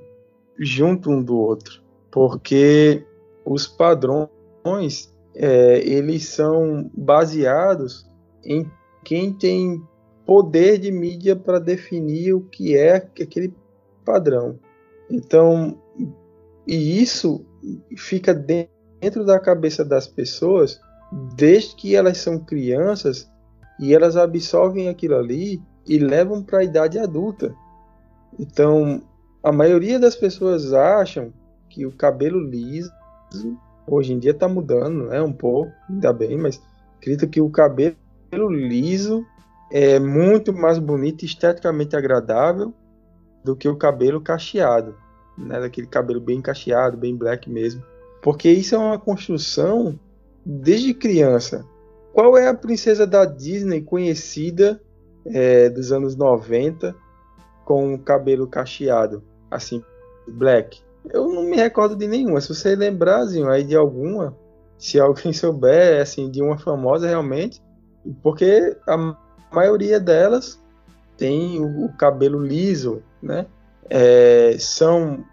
junto 0.60 1.10
um 1.10 1.23
do 1.23 1.38
outro, 1.38 1.82
porque 2.12 3.05
os 3.45 3.67
padrões 3.67 5.13
é, 5.36 5.80
eles 5.88 6.25
são 6.25 6.89
baseados 6.93 8.10
em 8.43 8.69
quem 9.04 9.34
tem 9.34 9.82
poder 10.25 10.78
de 10.78 10.91
mídia 10.91 11.36
para 11.36 11.60
definir 11.60 12.34
o 12.34 12.41
que 12.41 12.78
é 12.78 12.95
aquele 12.95 13.54
padrão. 14.06 14.60
Então, 15.10 15.82
e 16.67 17.02
isso 17.02 17.45
fica 17.97 18.34
dentro 18.34 19.25
da 19.25 19.39
cabeça 19.39 19.84
das 19.84 20.08
pessoas 20.08 20.80
desde 21.36 21.75
que 21.75 21.95
elas 21.95 22.19
são 22.19 22.38
crianças 22.38 23.30
e 23.80 23.93
elas 23.93 24.15
absorvem 24.15 24.89
aquilo 24.89 25.15
ali 25.15 25.62
e 25.88 25.97
levam 25.97 26.43
para 26.43 26.60
a 26.60 26.63
idade 26.63 26.99
adulta. 26.99 27.56
Então, 28.38 29.02
a 29.41 29.52
maioria 29.52 29.97
das 29.97 30.15
pessoas 30.15 30.73
acham 30.73 31.34
que 31.69 31.86
o 31.86 31.91
cabelo 31.91 32.39
liso 32.39 32.91
hoje 33.88 34.13
em 34.13 34.20
dia 34.20 34.32
está 34.32 34.48
mudando, 34.48 35.08
né, 35.08 35.22
um 35.22 35.34
pouco, 35.34 35.72
ainda 35.89 36.13
bem, 36.13 36.38
mas 36.38 36.62
acredito 36.98 37.28
que 37.28 37.42
o 37.42 37.50
cabelo 37.50 37.96
liso 38.50 39.26
é 39.72 40.00
muito 40.00 40.54
mais 40.54 40.80
bonito, 40.80 41.26
esteticamente 41.26 41.96
agradável 41.96 42.74
do 43.44 43.56
que 43.56 43.68
o 43.68 43.78
cabelo 43.78 44.22
cacheado, 44.22 44.96
né, 45.38 45.60
daquele 45.60 45.88
cabelo 45.88 46.20
bem 46.20 46.42
cacheado, 46.42 46.98
bem 46.98 47.15
black 47.15 47.50
mesmo, 47.50 47.84
porque 48.22 48.50
isso 48.50 48.76
é 48.76 48.78
uma 48.78 49.00
construção 49.00 50.00
desde 50.46 50.94
criança. 50.94 51.65
Qual 52.13 52.38
é 52.38 52.48
a 52.48 52.54
princesa 52.54 53.06
da 53.06 53.24
Disney 53.24 53.82
conhecida 53.82 54.82
é, 55.26 55.70
dos 55.70 55.92
anos 55.92 56.15
90 56.15 56.96
com 57.65 57.94
o 57.94 58.00
cabelo 58.00 58.48
cacheado, 58.48 59.24
assim, 59.50 59.84
black? 60.28 60.82
Eu 61.06 61.28
não 61.30 61.44
me 61.44 61.56
recordo 61.56 61.96
de 61.96 62.08
nenhuma. 62.08 62.42
Se 62.42 62.54
você 62.54 62.76
lembrarzinho 62.76 63.50
aí 63.50 63.64
de 63.64 63.76
alguma, 63.76 64.36
se 64.78 65.00
alguém 65.00 65.34
souber, 65.34 66.02
assim, 66.02 66.30
de 66.30 66.42
uma 66.42 66.58
famosa 66.58 67.08
realmente, 67.08 67.62
porque 68.22 68.76
a 68.88 69.16
maioria 69.52 70.00
delas 70.00 70.60
tem 71.18 71.60
o, 71.60 71.90
cabelo 71.98 72.42
liso, 72.42 73.04
né? 73.22 73.46
É, 73.90 74.56
são, 74.60 75.24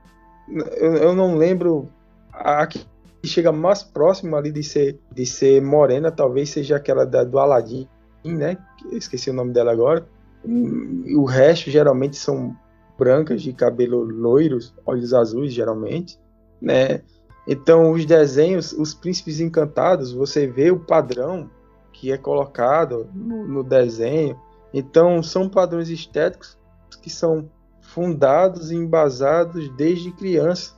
eu, 0.49 0.97
eu, 0.97 1.15
não 1.15 1.37
lembro 1.37 1.89
a 2.33 2.67
que 2.67 2.85
chega 3.23 3.53
mais 3.53 3.83
próximo 3.83 4.35
ali 4.35 4.51
de 4.51 4.63
ser 4.63 4.99
de 5.13 5.27
ser 5.27 5.61
morena, 5.61 6.11
talvez 6.11 6.51
seja 6.51 6.77
aquela 6.77 7.05
da, 7.05 7.23
do 7.23 7.39
Aladdin, 7.39 7.89
né? 8.25 8.57
Esqueci 8.93 9.31
o 9.31 9.35
nome 9.35 9.53
dela 9.53 9.73
agora. 9.73 10.07
O 10.45 11.25
resto 11.25 11.71
geralmente 11.71 12.17
são 12.17 12.57
brancas 12.99 13.43
de 13.43 13.53
cabelo 13.53 14.03
loiros, 14.03 14.75
olhos 14.85 15.13
azuis 15.13 15.53
geralmente, 15.53 16.19
né? 16.61 17.03
Então 17.47 17.93
os 17.93 18.05
desenhos, 18.05 18.73
os 18.73 18.93
príncipes 18.95 19.41
encantados, 19.41 20.13
você 20.13 20.47
vê 20.47 20.71
o 20.71 20.81
padrão 20.81 21.49
que 21.93 22.13
é 22.13 22.19
colocado 22.19 23.09
no, 23.15 23.47
no 23.47 23.63
desenho. 23.63 24.39
Então 24.75 25.23
são 25.23 25.49
padrões 25.49 25.89
estéticos 25.89 26.59
que 27.01 27.09
são 27.09 27.49
fundados 27.81 28.71
e 28.71 28.77
embasados 28.77 29.69
desde 29.77 30.11
criança. 30.13 30.75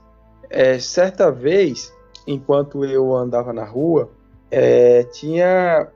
É, 0.50 0.78
certa 0.78 1.30
vez, 1.30 1.92
enquanto 2.26 2.84
eu 2.84 3.16
andava 3.16 3.52
na 3.52 3.64
rua, 3.64 4.10
é, 4.50 5.02
tinha 5.04 5.90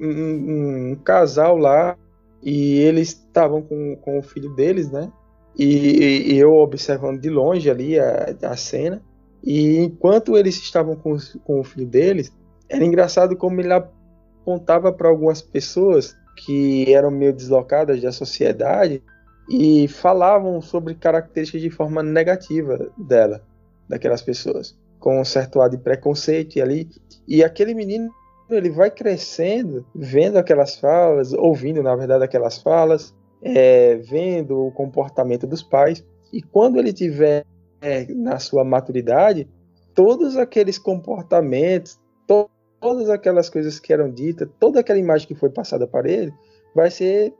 um, 0.00 0.92
um, 0.92 0.96
casal 0.96 1.56
lá 1.56 1.96
e 2.42 2.78
eles 2.78 3.10
estavam 3.10 3.62
com, 3.62 3.96
com 3.96 4.18
o 4.18 4.22
filho 4.22 4.50
deles, 4.54 4.90
né? 4.90 5.10
E, 5.56 6.32
e, 6.32 6.38
eu 6.38 6.54
observando 6.54 7.20
de 7.20 7.30
longe 7.30 7.70
ali 7.70 7.98
a, 7.98 8.34
a 8.42 8.56
cena. 8.56 9.02
E 9.42 9.78
enquanto 9.78 10.36
eles 10.36 10.56
estavam 10.56 10.96
com, 10.96 11.16
com 11.44 11.60
o 11.60 11.64
filho 11.64 11.86
deles, 11.86 12.32
era 12.68 12.84
engraçado 12.84 13.36
como 13.36 13.60
ele 13.60 13.72
apontava 13.72 14.92
para 14.92 15.08
algumas 15.08 15.42
pessoas 15.42 16.16
que 16.36 16.92
eram 16.92 17.10
meio 17.10 17.32
deslocadas 17.32 18.00
da 18.02 18.10
sociedade 18.10 19.02
e 19.48 19.86
falavam 19.88 20.60
sobre 20.60 20.94
características 20.94 21.60
de 21.60 21.70
forma 21.70 22.02
negativa 22.02 22.90
dela, 22.96 23.42
daquelas 23.88 24.22
pessoas, 24.22 24.76
com 24.98 25.20
um 25.20 25.24
certo 25.24 25.60
ar 25.60 25.68
de 25.68 25.78
preconceito 25.78 26.56
e 26.56 26.62
ali. 26.62 26.88
E 27.28 27.44
aquele 27.44 27.74
menino 27.74 28.10
ele 28.50 28.70
vai 28.70 28.90
crescendo, 28.90 29.86
vendo 29.94 30.38
aquelas 30.38 30.76
falas, 30.76 31.32
ouvindo 31.32 31.82
na 31.82 31.94
verdade 31.94 32.24
aquelas 32.24 32.58
falas, 32.58 33.14
é, 33.44 33.96
vendo 33.96 34.66
o 34.66 34.72
comportamento 34.72 35.46
dos 35.46 35.62
pais, 35.62 36.02
e 36.32 36.40
quando 36.42 36.78
ele 36.78 36.92
tiver 36.92 37.44
é, 37.80 38.06
na 38.14 38.38
sua 38.38 38.64
maturidade, 38.64 39.46
todos 39.94 40.36
aqueles 40.36 40.78
comportamentos, 40.78 42.00
to 42.26 42.48
todas 42.80 43.10
aquelas 43.10 43.50
coisas 43.50 43.78
que 43.78 43.92
eram 43.92 44.10
ditas, 44.10 44.48
toda 44.58 44.80
aquela 44.80 44.98
imagem 44.98 45.28
que 45.28 45.34
foi 45.34 45.50
passada 45.50 45.86
para 45.86 46.10
ele, 46.10 46.32
vai 46.74 46.90
ser, 46.90 47.34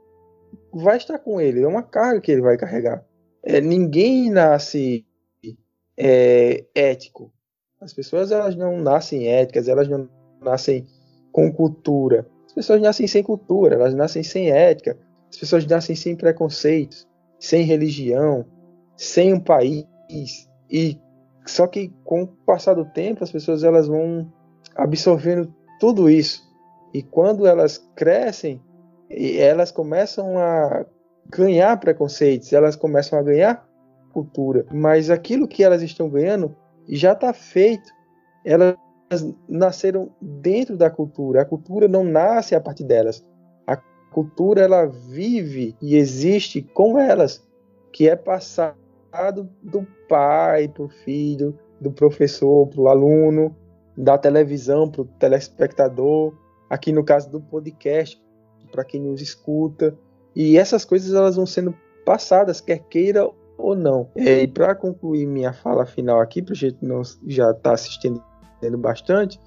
vai 0.73 0.99
estar 0.99 1.19
com 1.19 1.41
ele, 1.41 1.63
é 1.63 1.67
uma 1.67 1.83
carga 1.83 2.21
que 2.21 2.31
ele 2.31 2.43
vai 2.43 2.57
carregar. 2.57 3.05
É, 3.43 3.61
ninguém 3.61 4.31
nasce 4.31 5.05
é, 5.97 6.65
ético. 6.75 7.33
As 7.81 7.93
pessoas 7.93 8.31
elas 8.31 8.57
não 8.57 8.81
nascem 8.81 9.29
éticas, 9.29 9.69
elas 9.69 9.89
não 9.89 10.09
nascem 10.41 10.87
com 11.33 11.53
cultura. 11.53 12.27
As 12.47 12.53
pessoas 12.53 12.81
nascem 12.81 13.07
sem 13.07 13.23
cultura, 13.23 13.75
elas 13.75 13.95
nascem 13.95 14.23
sem 14.23 14.51
ética, 14.51 14.97
as 15.35 15.39
pessoas 15.41 15.67
nascem 15.67 15.97
sem 15.97 16.15
preconceitos, 16.15 17.09
sem 17.41 17.65
religião, 17.65 18.47
sem 18.97 19.35
um 19.35 19.41
país. 19.41 19.85
E 20.71 20.97
só 21.45 21.67
que 21.67 21.93
com 22.05 22.23
o 22.23 22.27
passar 22.29 22.75
do 22.75 22.85
tempo 22.85 23.25
as 23.25 23.33
pessoas 23.33 23.65
elas 23.65 23.89
vão 23.89 24.33
absorvendo 24.77 25.53
tudo 25.81 26.09
isso. 26.09 26.41
E 26.95 27.03
quando 27.03 27.49
elas 27.49 27.79
crescem, 27.97 28.63
elas 29.11 29.73
começam 29.73 30.39
a 30.39 30.87
ganhar 31.29 31.81
preconceitos, 31.81 32.53
elas 32.53 32.77
começam 32.77 33.19
a 33.19 33.23
ganhar 33.23 33.69
cultura. 34.13 34.65
Mas 34.73 35.11
aquilo 35.11 35.49
que 35.49 35.65
elas 35.65 35.83
estão 35.83 36.09
ganhando 36.09 36.55
já 36.89 37.13
está 37.13 37.33
feito. 37.33 37.91
Elas 38.45 38.77
nasceram 39.49 40.15
dentro 40.23 40.77
da 40.77 40.89
cultura. 40.89 41.43
A 41.43 41.45
cultura 41.45 41.89
não 41.89 42.05
nasce 42.05 42.55
a 42.55 42.61
partir 42.61 42.85
delas 42.85 43.21
cultura 44.15 44.63
ela 44.63 44.87
vive 44.87 45.75
e 45.83 45.97
existe 45.97 46.63
com 46.63 46.97
elas, 47.01 47.45
que 47.93 48.09
é 48.09 48.15
passado 48.15 48.79
do 49.61 49.85
pai 50.09 50.69
para 50.69 50.85
o 50.85 50.89
filho, 50.89 51.59
do 51.81 51.91
professor 51.91 52.69
para 52.69 52.81
o 52.81 52.89
aluno, 52.89 53.55
da 53.97 54.17
televisão 54.17 54.89
para 54.89 55.03
o 55.03 55.05
telespectador, 55.05 56.33
aqui 56.71 56.93
no 56.93 57.03
caso 57.03 57.29
do 57.29 57.41
podcast, 57.41 58.23
para 58.71 58.85
quem 58.85 59.01
nos 59.01 59.21
escuta. 59.21 59.99
E 60.35 60.57
essas 60.57 60.85
coisas 60.85 61.13
elas 61.13 61.35
vão 61.35 61.47
sendo 61.47 61.75
passadas, 62.07 62.61
quer 62.61 62.79
queira 62.89 63.29
ou 63.59 63.75
não. 63.75 64.09
E 64.15 64.47
para 64.47 64.77
concluir 64.77 65.27
minha 65.27 65.53
fala 65.53 65.87
final 65.87 66.21
aqui, 66.21 66.41
para 66.41 66.55
a 66.55 66.57
gente 66.57 66.79
não 66.81 67.03
já 67.27 67.51
está 67.51 67.73
assistindo 67.73 68.23
bastante, 68.79 69.41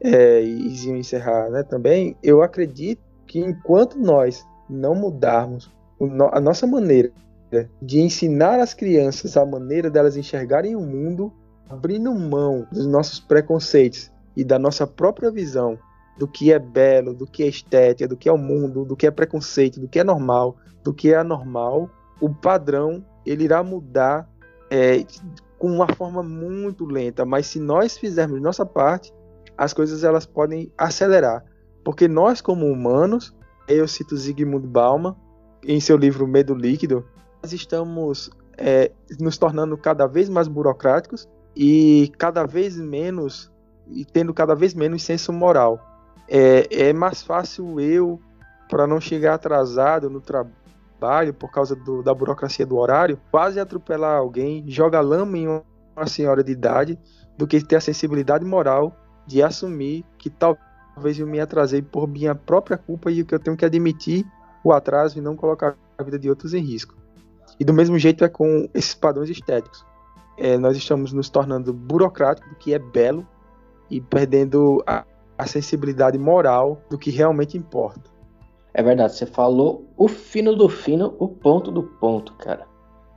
é, 0.00 0.42
e 0.42 0.90
encerrar 0.90 1.50
né, 1.50 1.62
também, 1.62 2.16
eu 2.22 2.42
acredito 2.42 3.07
que 3.28 3.38
enquanto 3.38 3.98
nós 3.98 4.44
não 4.68 4.94
mudarmos 4.94 5.70
a 6.32 6.40
nossa 6.40 6.66
maneira 6.66 7.12
de 7.80 8.00
ensinar 8.00 8.60
as 8.60 8.74
crianças 8.74 9.36
a 9.36 9.44
maneira 9.44 9.90
delas 9.90 10.16
enxergarem 10.16 10.74
o 10.74 10.80
mundo, 10.80 11.32
abrindo 11.68 12.12
mão 12.14 12.66
dos 12.72 12.86
nossos 12.86 13.20
preconceitos 13.20 14.10
e 14.36 14.44
da 14.44 14.58
nossa 14.58 14.86
própria 14.86 15.30
visão 15.30 15.78
do 16.18 16.26
que 16.26 16.52
é 16.52 16.58
belo, 16.58 17.14
do 17.14 17.26
que 17.26 17.44
é 17.44 17.46
estética, 17.46 18.08
do 18.08 18.16
que 18.16 18.28
é 18.28 18.32
o 18.32 18.38
mundo, 18.38 18.84
do 18.84 18.96
que 18.96 19.06
é 19.06 19.10
preconceito, 19.10 19.80
do 19.80 19.88
que 19.88 20.00
é 20.00 20.04
normal, 20.04 20.56
do 20.82 20.92
que 20.92 21.12
é 21.12 21.16
anormal, 21.16 21.88
o 22.20 22.28
padrão 22.28 23.04
ele 23.24 23.44
irá 23.44 23.62
mudar 23.62 24.28
é, 24.70 25.04
com 25.58 25.70
uma 25.70 25.86
forma 25.94 26.22
muito 26.22 26.84
lenta. 26.84 27.24
Mas 27.24 27.46
se 27.46 27.60
nós 27.60 27.96
fizermos 27.96 28.40
nossa 28.40 28.66
parte, 28.66 29.12
as 29.56 29.72
coisas 29.72 30.02
elas 30.02 30.26
podem 30.26 30.72
acelerar. 30.76 31.44
Porque 31.88 32.06
nós, 32.06 32.42
como 32.42 32.66
humanos, 32.66 33.34
eu 33.66 33.88
cito 33.88 34.14
Zygmunt 34.14 34.66
Bauman 34.66 35.16
em 35.64 35.80
seu 35.80 35.96
livro 35.96 36.28
Medo 36.28 36.54
Líquido, 36.54 37.02
nós 37.42 37.50
estamos 37.54 38.28
é, 38.58 38.92
nos 39.18 39.38
tornando 39.38 39.74
cada 39.78 40.06
vez 40.06 40.28
mais 40.28 40.48
burocráticos 40.48 41.26
e 41.56 42.12
cada 42.18 42.44
vez 42.44 42.76
menos 42.76 43.50
e 43.88 44.04
tendo 44.04 44.34
cada 44.34 44.54
vez 44.54 44.74
menos 44.74 45.02
senso 45.02 45.32
moral. 45.32 45.80
É, 46.28 46.88
é 46.88 46.92
mais 46.92 47.22
fácil 47.22 47.80
eu, 47.80 48.20
para 48.68 48.86
não 48.86 49.00
chegar 49.00 49.32
atrasado 49.32 50.10
no 50.10 50.20
trabalho 50.20 51.32
por 51.32 51.50
causa 51.50 51.74
do, 51.74 52.02
da 52.02 52.12
burocracia 52.12 52.66
do 52.66 52.76
horário, 52.76 53.18
quase 53.30 53.58
atropelar 53.58 54.18
alguém, 54.18 54.62
jogar 54.68 55.00
lama 55.00 55.38
em 55.38 55.48
uma 55.48 56.06
senhora 56.06 56.44
de 56.44 56.52
idade, 56.52 56.98
do 57.38 57.46
que 57.46 57.64
ter 57.64 57.76
a 57.76 57.80
sensibilidade 57.80 58.44
moral 58.44 58.94
de 59.26 59.42
assumir 59.42 60.04
que 60.18 60.28
talvez 60.28 60.67
talvez 60.98 61.16
eu 61.16 61.28
me 61.28 61.38
atrasei 61.38 61.80
por 61.80 62.08
minha 62.08 62.34
própria 62.34 62.76
culpa 62.76 63.08
e 63.08 63.22
o 63.22 63.24
que 63.24 63.32
eu 63.32 63.38
tenho 63.38 63.56
que 63.56 63.64
admitir 63.64 64.26
o 64.64 64.72
atraso 64.72 65.16
e 65.16 65.20
não 65.20 65.36
colocar 65.36 65.76
a 65.96 66.02
vida 66.02 66.18
de 66.18 66.28
outros 66.28 66.52
em 66.52 66.60
risco. 66.60 66.96
E 67.58 67.64
do 67.64 67.72
mesmo 67.72 67.96
jeito 67.96 68.24
é 68.24 68.28
com 68.28 68.68
esses 68.74 68.94
padrões 68.94 69.30
estéticos. 69.30 69.86
É, 70.36 70.58
nós 70.58 70.76
estamos 70.76 71.12
nos 71.12 71.30
tornando 71.30 71.72
burocráticos, 71.72 72.50
do 72.50 72.56
que 72.56 72.74
é 72.74 72.80
belo, 72.80 73.24
e 73.88 74.00
perdendo 74.00 74.82
a, 74.84 75.04
a 75.38 75.46
sensibilidade 75.46 76.18
moral 76.18 76.82
do 76.90 76.98
que 76.98 77.10
realmente 77.10 77.56
importa. 77.56 78.10
É 78.74 78.82
verdade, 78.82 79.14
você 79.14 79.26
falou 79.26 79.88
o 79.96 80.08
fino 80.08 80.54
do 80.56 80.68
fino, 80.68 81.14
o 81.18 81.28
ponto 81.28 81.70
do 81.70 81.84
ponto, 81.84 82.32
cara. 82.34 82.66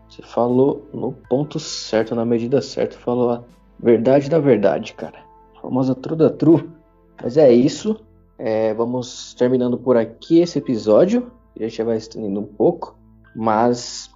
Você 0.07 0.21
falou 0.21 0.87
no 0.93 1.13
ponto 1.13 1.59
certo, 1.59 2.13
na 2.13 2.25
medida 2.25 2.61
certa, 2.61 2.95
falou 2.97 3.31
a 3.31 3.43
verdade 3.79 4.29
da 4.29 4.39
verdade, 4.39 4.93
cara. 4.93 5.19
A 5.57 5.61
famosa 5.61 5.95
true 5.95 6.17
da 6.17 6.29
true. 6.29 6.80
Mas 7.21 7.37
é 7.37 7.51
isso. 7.51 7.99
É, 8.37 8.73
vamos 8.73 9.33
terminando 9.35 9.77
por 9.77 9.95
aqui 9.97 10.39
esse 10.39 10.57
episódio. 10.57 11.31
Já 11.59 11.83
vai 11.83 11.97
estendendo 11.97 12.39
um 12.39 12.45
pouco. 12.45 12.97
Mas 13.35 14.09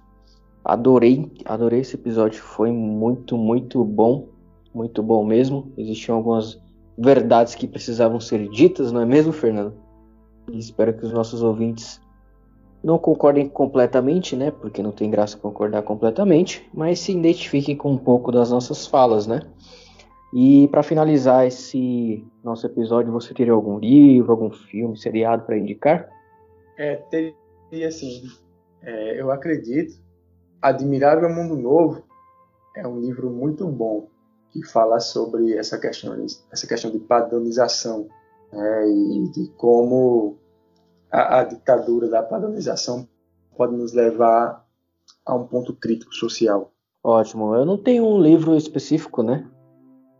adorei, 0.64 1.30
adorei 1.44 1.80
esse 1.80 1.94
episódio. 1.94 2.42
Foi 2.42 2.70
muito, 2.72 3.36
muito 3.36 3.84
bom. 3.84 4.28
Muito 4.74 5.02
bom 5.02 5.24
mesmo. 5.24 5.72
Existiam 5.76 6.16
algumas 6.16 6.60
verdades 6.98 7.54
que 7.54 7.68
precisavam 7.68 8.18
ser 8.18 8.48
ditas, 8.48 8.90
não 8.90 9.02
é 9.02 9.06
mesmo, 9.06 9.32
Fernando? 9.32 9.74
E 10.50 10.58
espero 10.58 10.94
que 10.94 11.04
os 11.04 11.12
nossos 11.12 11.42
ouvintes 11.42 12.00
não 12.82 12.98
concordem 12.98 13.48
completamente, 13.48 14.36
né? 14.36 14.50
Porque 14.50 14.82
não 14.82 14.92
tem 14.92 15.10
graça 15.10 15.36
concordar 15.36 15.82
completamente, 15.82 16.68
mas 16.72 17.00
se 17.00 17.12
identifiquem 17.12 17.76
com 17.76 17.92
um 17.92 17.98
pouco 17.98 18.30
das 18.30 18.50
nossas 18.50 18.86
falas, 18.86 19.26
né? 19.26 19.40
E 20.38 20.68
para 20.68 20.82
finalizar 20.82 21.46
esse 21.46 22.22
nosso 22.44 22.66
episódio, 22.66 23.10
você 23.10 23.32
teria 23.32 23.54
algum 23.54 23.78
livro, 23.78 24.32
algum 24.32 24.50
filme, 24.50 24.94
seriado 24.94 25.46
para 25.46 25.56
indicar? 25.56 26.10
É, 26.76 26.96
teria 26.96 27.88
assim. 27.88 28.24
É, 28.82 29.18
eu 29.18 29.30
acredito. 29.30 29.98
Admirável 30.60 31.30
Mundo 31.30 31.56
Novo 31.56 32.02
é 32.76 32.86
um 32.86 33.00
livro 33.00 33.30
muito 33.30 33.66
bom 33.66 34.10
que 34.50 34.62
fala 34.62 35.00
sobre 35.00 35.56
essa 35.56 35.78
questão, 35.78 36.14
essa 36.52 36.66
questão 36.66 36.90
de 36.90 36.98
padronização 36.98 38.06
né, 38.52 38.88
e 38.90 39.30
de 39.30 39.48
como 39.56 40.36
a, 41.10 41.38
a 41.38 41.44
ditadura 41.44 42.10
da 42.10 42.22
padronização 42.22 43.08
pode 43.56 43.74
nos 43.74 43.94
levar 43.94 44.62
a 45.24 45.34
um 45.34 45.46
ponto 45.46 45.74
crítico 45.74 46.14
social. 46.14 46.74
Ótimo. 47.02 47.54
Eu 47.54 47.64
não 47.64 47.78
tenho 47.78 48.04
um 48.04 48.20
livro 48.20 48.54
específico, 48.54 49.22
né? 49.22 49.50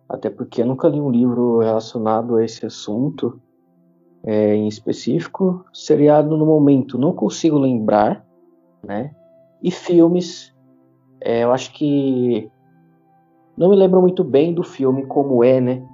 Até 0.08 0.30
porque 0.30 0.62
eu 0.62 0.66
nunca 0.66 0.88
li 0.88 1.00
um 1.00 1.10
livro 1.10 1.58
relacionado 1.58 2.36
a 2.36 2.44
esse 2.44 2.64
assunto 2.64 3.40
é, 4.24 4.54
em 4.54 4.68
específico. 4.68 5.64
Seriado 5.72 6.36
no 6.36 6.46
momento 6.46 6.98
não 6.98 7.12
consigo 7.12 7.58
lembrar, 7.58 8.24
né? 8.84 9.14
E 9.62 9.70
filmes, 9.70 10.54
é, 11.20 11.44
eu 11.44 11.52
acho 11.52 11.72
que 11.72 12.50
não 13.56 13.70
me 13.70 13.76
lembro 13.76 14.00
muito 14.00 14.22
bem 14.22 14.52
do 14.54 14.62
filme 14.62 15.06
como 15.06 15.42
é, 15.42 15.60
né? 15.60 15.86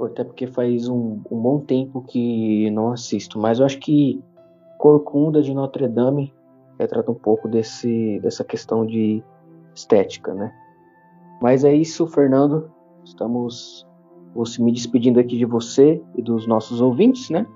Até 0.00 0.24
porque 0.24 0.46
faz 0.46 0.88
um, 0.88 1.20
um 1.30 1.40
bom 1.40 1.60
tempo 1.60 2.02
que 2.02 2.68
não 2.70 2.90
assisto. 2.90 3.38
Mas 3.38 3.60
eu 3.60 3.66
acho 3.66 3.78
que 3.78 4.22
Corcunda 4.78 5.40
de 5.40 5.54
Notre 5.54 5.86
Dame 5.86 6.34
retrata 6.78 7.10
um 7.10 7.14
pouco 7.14 7.48
desse, 7.48 8.18
dessa 8.20 8.42
questão 8.42 8.84
de 8.84 9.22
estética, 9.74 10.34
né? 10.34 10.52
Mas 11.40 11.64
é 11.64 11.72
isso, 11.74 12.06
Fernando. 12.06 12.70
Estamos 13.04 13.86
me 14.58 14.72
despedindo 14.72 15.20
aqui 15.20 15.36
de 15.38 15.44
você 15.44 16.00
e 16.16 16.22
dos 16.22 16.46
nossos 16.46 16.80
ouvintes, 16.80 17.30
né? 17.30 17.46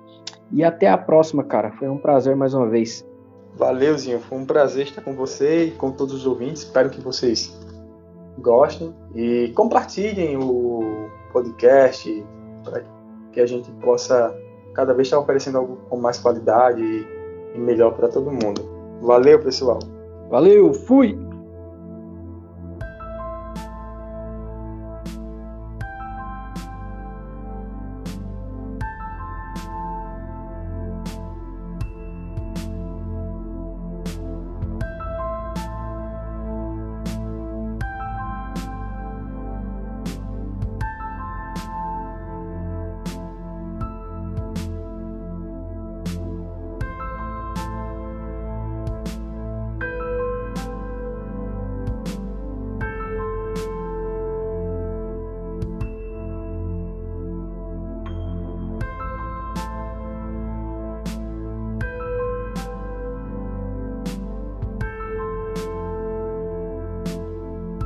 E 0.52 0.62
até 0.62 0.88
a 0.88 0.96
próxima, 0.96 1.42
cara. 1.42 1.72
Foi 1.72 1.88
um 1.88 1.98
prazer 1.98 2.36
mais 2.36 2.54
uma 2.54 2.68
vez. 2.68 3.06
Valeu, 3.56 3.96
Zinho. 3.98 4.20
Foi 4.20 4.38
um 4.38 4.46
prazer 4.46 4.84
estar 4.84 5.02
com 5.02 5.12
você 5.14 5.66
e 5.66 5.70
com 5.72 5.90
todos 5.90 6.14
os 6.14 6.26
ouvintes. 6.26 6.62
Espero 6.62 6.90
que 6.90 7.00
vocês 7.00 7.58
gostem 8.38 8.94
e 9.14 9.52
compartilhem 9.54 10.36
o 10.36 11.08
podcast 11.32 12.24
para 12.64 12.84
que 13.32 13.40
a 13.40 13.46
gente 13.46 13.70
possa 13.82 14.34
cada 14.74 14.94
vez 14.94 15.08
estar 15.08 15.18
oferecendo 15.18 15.58
algo 15.58 15.76
com 15.88 15.96
mais 15.96 16.18
qualidade 16.18 16.82
e 16.82 17.58
melhor 17.58 17.94
para 17.94 18.08
todo 18.08 18.30
mundo. 18.30 18.62
Valeu, 19.02 19.40
pessoal. 19.40 19.80
Valeu, 20.30 20.72
fui! 20.72 21.27